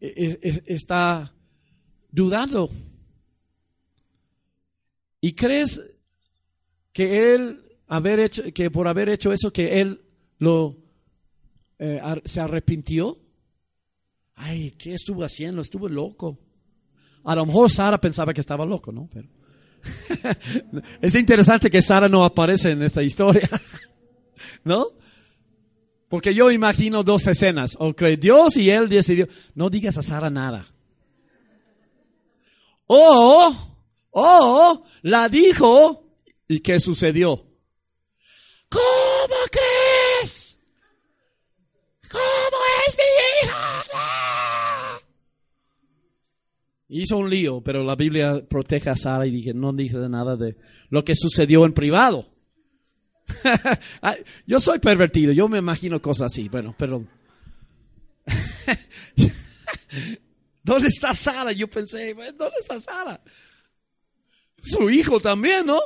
[0.00, 1.34] está
[2.10, 2.68] dudando.
[5.22, 5.80] ¿Y crees
[6.92, 10.02] que él haber hecho, que por haber hecho eso, que él
[10.36, 10.76] lo
[11.78, 13.18] eh, se arrepintió?
[14.34, 15.62] Ay, ¿qué estuvo haciendo?
[15.62, 16.38] Estuvo loco.
[17.24, 19.08] A lo mejor Sara pensaba que estaba loco, ¿no?
[19.12, 19.28] Pero
[21.00, 23.48] es interesante que Sara no aparece en esta historia,
[24.64, 24.86] ¿no?
[26.08, 27.76] Porque yo imagino dos escenas.
[27.78, 30.66] Ok, Dios y él decidió, no digas a Sara nada.
[32.86, 33.56] O,
[34.10, 36.04] o, la dijo,
[36.46, 37.46] ¿y qué sucedió?
[38.68, 40.58] ¿Cómo crees?
[46.94, 50.58] Hizo un lío, pero la Biblia protege a Sara y dije, no dice nada de
[50.90, 52.28] lo que sucedió en privado.
[54.46, 56.50] yo soy pervertido, yo me imagino cosas así.
[56.50, 57.06] Bueno, pero...
[60.62, 61.52] ¿Dónde está Sara?
[61.52, 63.22] Yo pensé, ¿dónde está Sara?
[64.58, 65.80] Su hijo también, ¿no?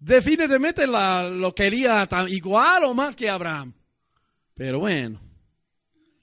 [0.00, 3.72] Definitivamente la, lo quería tan, igual o más que Abraham.
[4.54, 5.20] Pero bueno,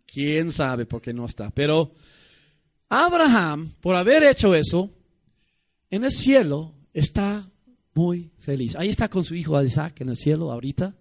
[0.06, 1.50] quién sabe por qué no está.
[1.52, 1.94] Pero
[2.90, 4.90] Abraham, por haber hecho eso,
[5.90, 7.50] en el cielo está
[7.94, 8.76] muy feliz.
[8.76, 10.96] Ahí está con su hijo Isaac en el cielo ahorita.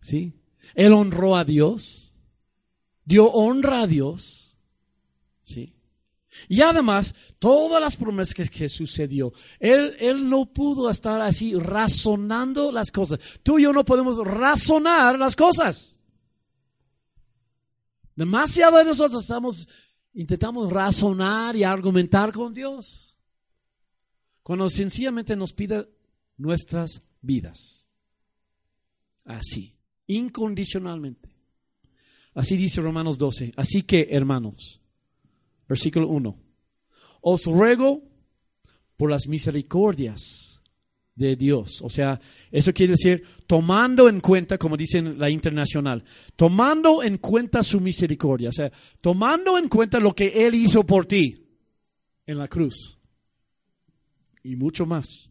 [0.00, 0.32] ¿Sí?
[0.74, 2.12] Él honró a Dios.
[3.04, 4.56] Dio honra a Dios.
[5.42, 5.74] ¿Sí?
[6.48, 12.90] Y además, todas las promesas que, sucedió, él, él no pudo estar así razonando las
[12.90, 13.20] cosas.
[13.42, 15.98] Tú y yo no podemos razonar las cosas.
[18.16, 19.68] Demasiado de nosotros estamos,
[20.14, 23.16] intentamos razonar y argumentar con Dios
[24.42, 25.88] cuando sencillamente nos pide
[26.36, 27.86] nuestras vidas.
[29.24, 29.74] Así,
[30.06, 31.30] incondicionalmente.
[32.34, 33.54] Así dice Romanos 12.
[33.56, 34.80] Así que, hermanos,
[35.68, 36.38] versículo 1,
[37.22, 38.02] os ruego
[38.96, 40.53] por las misericordias
[41.14, 41.80] de Dios.
[41.82, 46.04] O sea, eso quiere decir tomando en cuenta, como dice la internacional,
[46.36, 48.48] tomando en cuenta su misericordia.
[48.48, 51.46] O sea, tomando en cuenta lo que Él hizo por ti
[52.26, 52.98] en la cruz
[54.42, 55.30] y mucho más.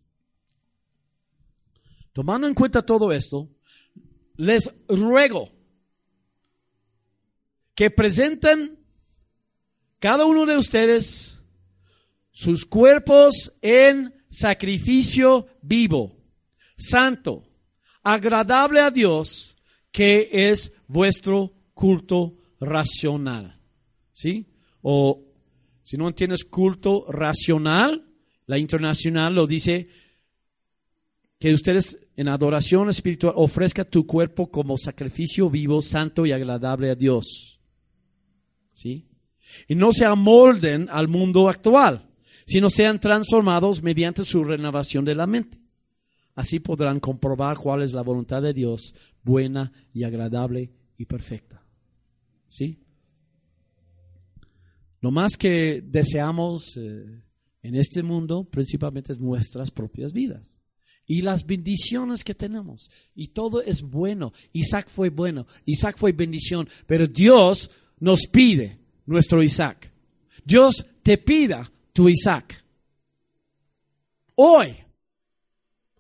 [2.14, 3.50] Tomando en cuenta todo esto,
[4.36, 5.50] les ruego
[7.76, 8.80] que presenten
[10.00, 11.42] cada uno de ustedes
[12.32, 16.18] sus cuerpos en sacrificio vivo,
[16.76, 17.44] santo,
[18.02, 19.56] agradable a Dios,
[19.92, 23.60] que es vuestro culto racional.
[24.12, 24.48] ¿Sí?
[24.82, 25.24] O
[25.84, 28.06] si no entiendes culto racional,
[28.48, 29.88] la internacional lo dice
[31.40, 36.96] que ustedes en adoración espiritual ofrezcan tu cuerpo como sacrificio vivo, santo y agradable a
[36.96, 37.60] Dios.
[38.72, 39.08] ¿Sí?
[39.68, 42.10] Y no se amolden al mundo actual,
[42.46, 45.60] sino sean transformados mediante su renovación de la mente.
[46.36, 51.64] Así podrán comprobar cuál es la voluntad de Dios, buena y agradable y perfecta.
[52.48, 52.80] ¿Sí?
[55.00, 57.06] Lo más que deseamos eh,
[57.62, 60.62] en este mundo principalmente es nuestras propias vidas
[61.06, 62.90] y las bendiciones que tenemos.
[63.14, 64.34] Y todo es bueno.
[64.54, 67.70] Isaac fue bueno, Isaac fue bendición, pero Dios
[68.00, 69.92] nos pide nuestro Isaac.
[70.46, 72.64] Dios te pida tu Isaac.
[74.36, 74.84] Hoy,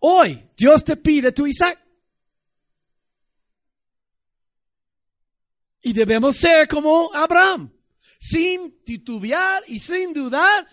[0.05, 1.79] Hoy Dios te pide tu Isaac.
[5.81, 7.71] Y debemos ser como Abraham,
[8.19, 10.67] sin titubear y sin dudar,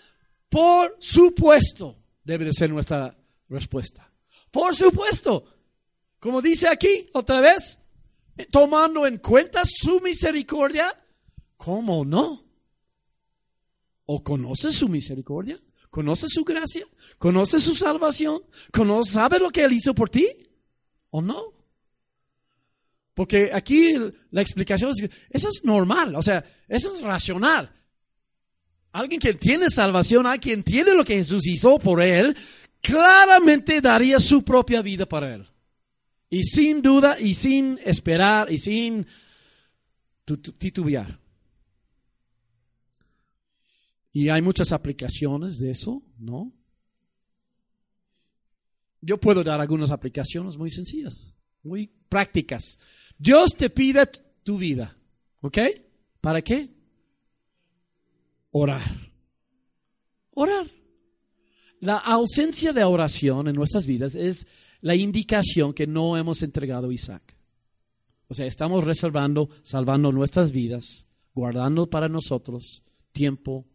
[0.49, 3.17] por supuesto, debe de ser nuestra
[3.49, 4.13] respuesta.
[4.51, 5.45] Por supuesto,
[6.19, 7.79] como dice aquí otra vez,
[8.51, 10.87] tomando en cuenta su misericordia,
[11.57, 12.50] ¿cómo no?
[14.13, 15.57] ¿O conoces su misericordia?
[15.89, 16.85] ¿Conoces su gracia?
[17.17, 18.43] ¿Conoces su salvación?
[18.73, 20.27] ¿Conoces, ¿Sabes lo que Él hizo por ti?
[21.11, 21.41] ¿O no?
[23.15, 23.95] Porque aquí
[24.33, 27.73] la explicación es que eso es normal, o sea, eso es racional.
[28.91, 32.37] Alguien que tiene salvación, alguien entiende lo que Jesús hizo por él,
[32.81, 35.47] claramente daría su propia vida para él.
[36.29, 39.07] Y sin duda, y sin esperar, y sin
[40.59, 41.20] titubear.
[44.13, 46.53] Y hay muchas aplicaciones de eso, ¿no?
[49.01, 51.33] Yo puedo dar algunas aplicaciones muy sencillas,
[51.63, 52.79] muy prácticas.
[53.19, 54.07] Dios te pide
[54.43, 54.97] tu vida,
[55.41, 55.59] ¿ok?
[56.21, 56.69] ¿Para qué?
[58.51, 59.13] Orar.
[60.33, 60.71] Orar.
[61.81, 64.47] La ausencia de oración en nuestras vidas es
[64.81, 67.37] la indicación que no hemos entregado a Isaac.
[68.29, 73.67] O sea, estamos reservando, salvando nuestras vidas, guardando para nosotros tiempo,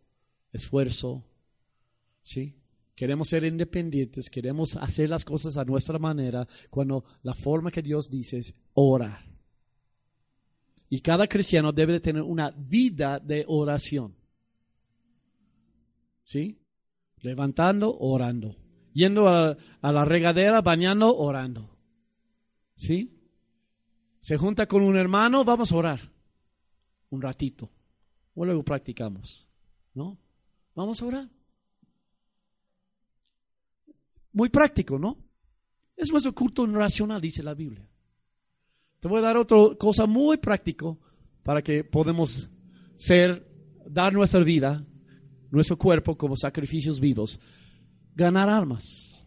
[0.55, 1.23] esfuerzo,
[2.21, 2.55] ¿sí?
[2.95, 8.09] Queremos ser independientes, queremos hacer las cosas a nuestra manera, cuando la forma que Dios
[8.09, 9.25] dice es orar.
[10.89, 14.15] Y cada cristiano debe tener una vida de oración.
[16.21, 16.61] ¿Sí?
[17.19, 18.55] Levantando, orando.
[18.93, 21.77] Yendo a, la regadera, bañando, orando.
[22.77, 23.19] ¿Sí?
[24.21, 26.13] Se junta con un hermano, vamos a orar.
[27.09, 27.69] Un ratito.
[28.35, 29.49] O luego practicamos.
[29.93, 30.17] ¿No?
[30.75, 31.29] Vamos a orar.
[34.33, 35.17] Muy práctico, ¿no?
[35.95, 37.87] Es nuestro culto racional, dice la Biblia.
[38.99, 40.99] Te voy a dar otra cosa muy práctico
[41.41, 42.49] para que podamos
[42.95, 43.47] ser,
[43.85, 44.85] dar nuestra vida,
[45.51, 47.39] nuestro cuerpo como sacrificios vivos.
[48.13, 49.25] Ganar almas.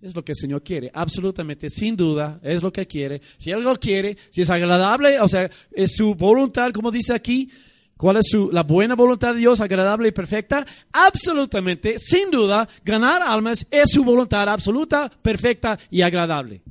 [0.00, 3.22] Es lo que el Señor quiere, absolutamente, sin duda, es lo que quiere.
[3.38, 7.50] Si Él lo quiere, si es agradable, o sea, es su voluntad, como dice aquí,
[7.96, 10.66] ¿Cuál es su, la buena voluntad de Dios, agradable y perfecta?
[10.92, 16.62] Absolutamente, sin duda, ganar almas es su voluntad absoluta, perfecta y agradable.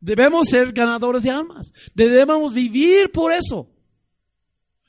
[0.00, 1.72] Debemos ser ganadores de almas.
[1.94, 3.68] Debemos vivir por eso.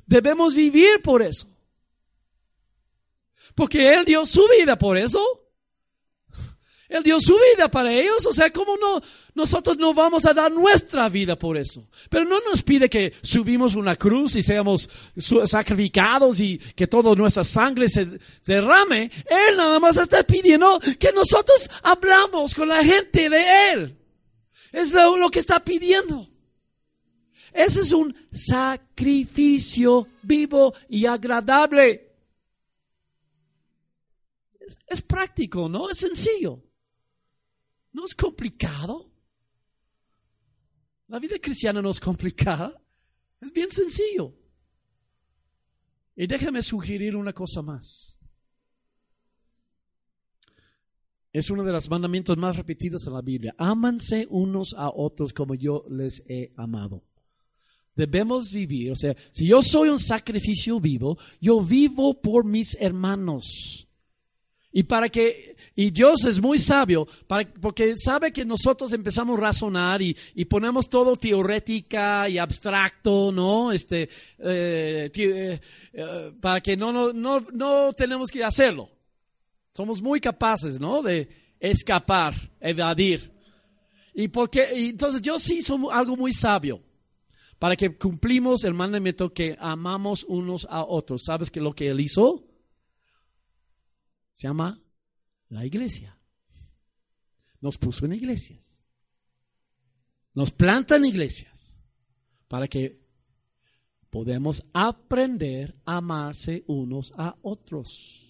[0.05, 1.47] Debemos vivir por eso.
[3.55, 5.40] Porque Él dio su vida por eso.
[6.91, 8.25] Él dio su vida para ellos.
[8.25, 9.01] O sea, ¿cómo no?
[9.33, 11.87] Nosotros no vamos a dar nuestra vida por eso.
[12.09, 14.89] Pero no nos pide que subimos una cruz y seamos
[15.47, 19.09] sacrificados y que toda nuestra sangre se derrame.
[19.25, 23.97] Él nada más está pidiendo que nosotros hablamos con la gente de Él.
[24.73, 26.27] Es lo, que está pidiendo.
[27.53, 32.11] Ese es un sacrificio vivo y agradable.
[34.87, 35.89] Es, práctico, ¿no?
[35.89, 36.61] Es sencillo.
[37.93, 39.11] No es complicado.
[41.07, 42.81] La vida cristiana no es complicada.
[43.39, 44.33] Es bien sencillo.
[46.15, 48.17] Y déjame sugerir una cosa más.
[51.33, 53.55] Es uno de los mandamientos más repetidos en la Biblia.
[53.57, 57.03] Ámanse unos a otros como yo les he amado.
[57.95, 63.87] Debemos vivir, o sea, si yo soy un sacrificio vivo, yo vivo por mis hermanos.
[64.73, 67.05] Y para que, y Dios es muy sabio,
[67.59, 70.15] porque sabe que nosotros empezamos a razonar y,
[70.45, 73.71] ponemos todo teorética y abstracto, ¿no?
[73.71, 74.03] Este,
[74.39, 75.59] eh, eh,
[75.93, 78.89] eh, para que no, no, no, no tenemos que hacerlo.
[79.73, 81.01] Somos muy capaces, ¿no?
[81.01, 81.27] De
[81.59, 83.31] escapar, evadir.
[84.13, 86.81] Y porque, entonces yo sí soy algo muy sabio
[87.59, 91.23] para que cumplimos el mandamiento que amamos unos a otros.
[91.25, 92.50] ¿Sabes que lo que él hizo?
[94.31, 94.81] Se llama
[95.49, 96.17] la iglesia.
[97.59, 98.83] Nos puso en iglesias.
[100.33, 101.79] Nos planta en iglesias
[102.47, 103.01] para que
[104.09, 108.27] podamos aprender a amarse unos a otros.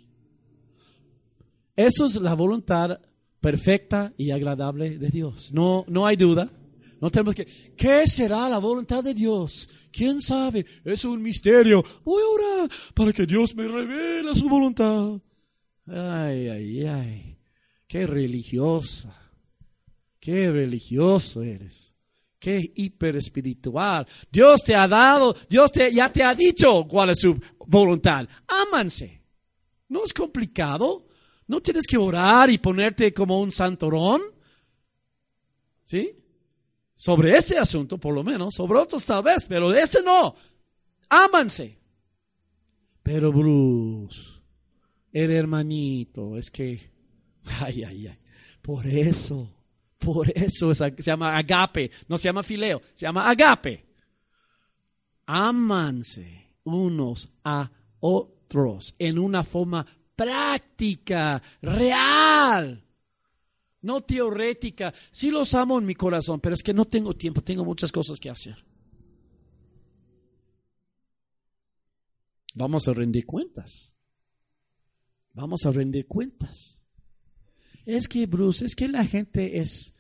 [1.76, 3.00] Eso es la voluntad
[3.40, 5.52] perfecta y agradable de Dios.
[5.54, 6.52] No, no hay duda.
[7.00, 9.68] No tenemos que, ¿qué será la voluntad de Dios?
[9.92, 10.64] ¿Quién sabe?
[10.86, 11.84] Es un misterio.
[12.04, 15.20] Voy a orar para que Dios me revele su voluntad.
[15.88, 17.38] Ay, ay, ay.
[17.88, 19.16] Qué religiosa.
[20.20, 21.96] Qué religioso eres.
[22.40, 24.08] Qué hiper espiritual.
[24.32, 28.28] Dios te ha dado, Dios te, ya te ha dicho cuál es su voluntad.
[28.48, 29.22] Ámanse.
[29.90, 31.06] No es complicado.
[31.48, 34.22] No tienes que orar y ponerte como un santorón.
[35.84, 36.16] ¿Sí?
[36.96, 40.34] Sobre este asunto, por lo menos, sobre otros tal vez, pero ese no.
[41.10, 41.78] Ámanse.
[43.04, 44.31] Pero Bruce,
[45.12, 46.80] el hermanito, es que,
[47.62, 48.18] ay, ay, ay,
[48.62, 49.50] por eso,
[49.98, 53.86] por eso se llama agape, no se llama fileo, se llama agape.
[55.26, 59.86] Ámanse unos a otros en una forma
[60.16, 62.84] práctica, real,
[63.82, 64.94] no teorética.
[65.12, 68.20] Sí los amo en mi corazón, pero es que no tengo tiempo, tengo muchas cosas
[68.20, 68.64] que hacer.
[72.54, 73.91] Vamos a rendir cuentas.
[75.34, 76.82] Vamos a rendir cuentas.
[77.86, 79.94] Es que, Bruce, es que la gente es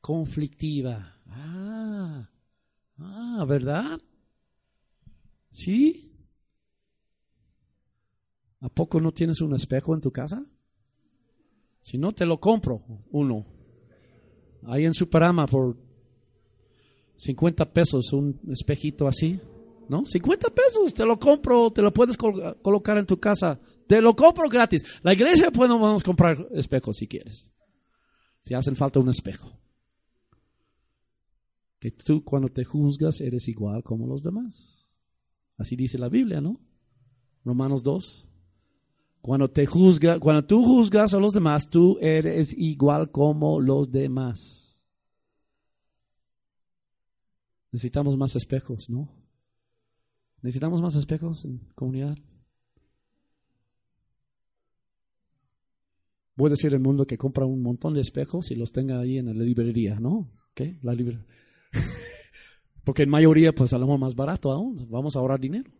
[0.00, 1.20] conflictiva.
[1.26, 2.30] Ah,
[2.98, 4.00] ah, ¿verdad?
[5.50, 6.12] ¿Sí?
[8.60, 10.44] ¿A poco no tienes un espejo en tu casa?
[11.80, 13.44] Si no, te lo compro, uno.
[14.62, 15.76] Ahí en Superama por
[17.16, 19.38] 50 pesos, un espejito así.
[19.88, 20.06] ¿No?
[20.06, 23.60] 50 pesos, te lo compro, te lo puedes colocar en tu casa.
[23.86, 24.84] Te lo compro gratis.
[25.02, 27.46] La iglesia podemos comprar espejos si quieres.
[28.40, 29.58] Si hacen falta un espejo.
[31.78, 34.96] Que tú cuando te juzgas eres igual como los demás.
[35.58, 36.60] Así dice la Biblia, ¿no?
[37.44, 38.28] Romanos 2.
[39.20, 44.86] Cuando te juzga, cuando tú juzgas a los demás, tú eres igual como los demás.
[47.70, 49.23] Necesitamos más espejos, ¿no?
[50.44, 52.18] Necesitamos más espejos en comunidad.
[56.36, 59.16] Voy a decir al mundo que compra un montón de espejos y los tenga ahí
[59.16, 60.30] en la librería, ¿no?
[60.52, 60.78] ¿Qué?
[60.82, 61.24] La librería.
[62.84, 64.86] Porque en mayoría, pues a lo mejor más barato aún.
[64.90, 65.70] Vamos a ahorrar dinero.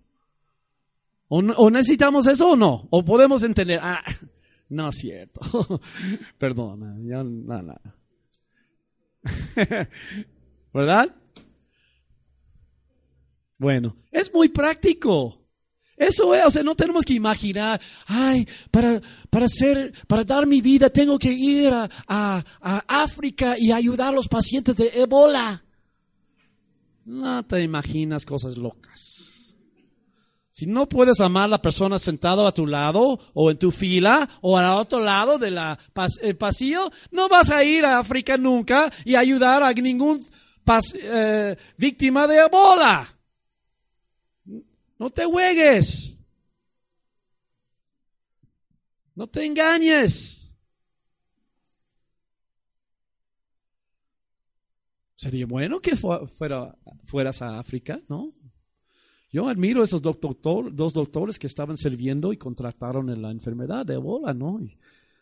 [1.28, 2.88] ¿O, necesitamos eso o no?
[2.88, 3.80] ¿O podemos entender?
[3.82, 4.02] Ah,
[4.70, 5.42] no es cierto.
[6.38, 7.82] Perdona, ya nada.
[10.72, 11.14] ¿Verdad?
[13.58, 15.40] Bueno, es muy práctico.
[15.96, 19.00] Eso es, o sea, no tenemos que imaginar, ay, para,
[19.30, 24.16] para hacer, para dar mi vida tengo que ir a, a África y ayudar a
[24.16, 25.62] los pacientes de Ebola.
[27.04, 29.14] No te imaginas cosas locas.
[30.54, 34.28] Si no puedes amar a la persona sentada a tu lado o en tu fila
[34.40, 35.58] o al otro lado del
[36.38, 40.24] pasillo, no vas a ir a África nunca y ayudar a ningún
[41.02, 43.04] eh, víctima de ebola.
[45.04, 46.18] No te juegues.
[49.14, 50.56] No te engañes.
[55.14, 58.32] Sería bueno que fuera, fueras a África, ¿no?
[59.30, 60.16] Yo admiro esos dos
[60.94, 64.58] doctores que estaban sirviendo y contrataron la enfermedad de ebola, ¿no?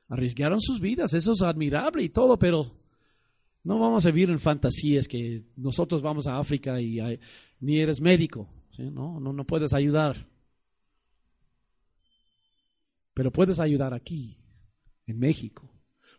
[0.07, 2.70] Arriesgaron sus vidas, eso es admirable y todo, pero
[3.64, 7.01] no vamos a vivir en fantasías que nosotros vamos a África y
[7.59, 8.49] ni eres médico,
[8.79, 10.29] no, no, no puedes ayudar.
[13.14, 14.39] Pero puedes ayudar aquí,
[15.07, 15.70] en México.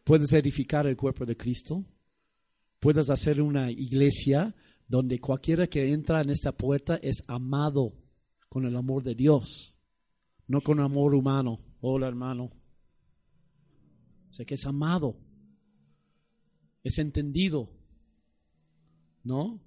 [0.04, 1.86] Puedes edificar el cuerpo de Cristo.
[2.80, 4.54] Puedes hacer una iglesia
[4.88, 7.93] donde cualquiera que entra en esta puerta es amado
[8.49, 9.78] con el amor de Dios,
[10.47, 11.60] no con amor humano.
[11.82, 12.51] Hola hermano.
[14.30, 15.16] Sé que es amado,
[16.84, 17.70] es entendido,
[19.24, 19.59] ¿no?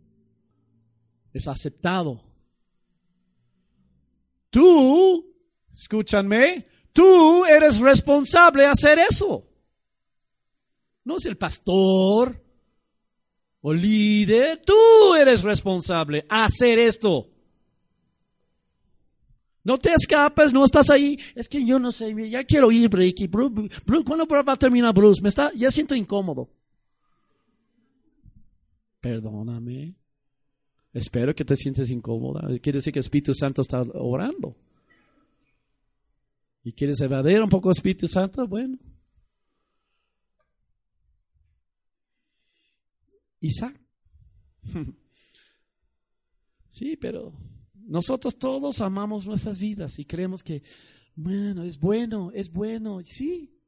[1.32, 2.35] Es aceptado.
[4.56, 5.36] Tú,
[5.70, 9.46] escúchanme, tú eres responsable de hacer eso.
[11.04, 12.42] No es el pastor,
[13.60, 17.28] o líder, tú eres responsable hacer esto.
[19.62, 21.18] No te escapes, no estás ahí.
[21.34, 23.28] Es que yo no sé, ya quiero ir, Ricky.
[23.28, 25.20] ¿cuándo va a terminar Bruce?
[25.20, 26.48] Me está, ya siento incómodo.
[29.02, 29.96] Perdóname.
[30.96, 32.48] Espero que te sientes incómoda.
[32.58, 34.56] Quiere decir que el Espíritu Santo está orando.
[36.64, 38.46] ¿Y quieres evadir un poco Espíritu Santo?
[38.48, 38.78] Bueno,
[43.40, 43.78] Isaac.
[46.68, 47.32] Sí, pero
[47.86, 50.62] nosotros todos amamos nuestras vidas y creemos que,
[51.14, 53.58] bueno, es bueno, es bueno, sí.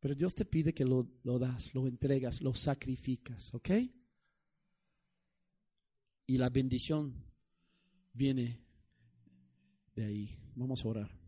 [0.00, 3.70] Pero Dios te pide que lo, lo das, lo entregas, lo sacrificas, ¿ok?
[6.26, 7.14] Y la bendición
[8.12, 8.60] viene
[9.94, 10.38] de ahí.
[10.54, 11.21] Vamos a orar.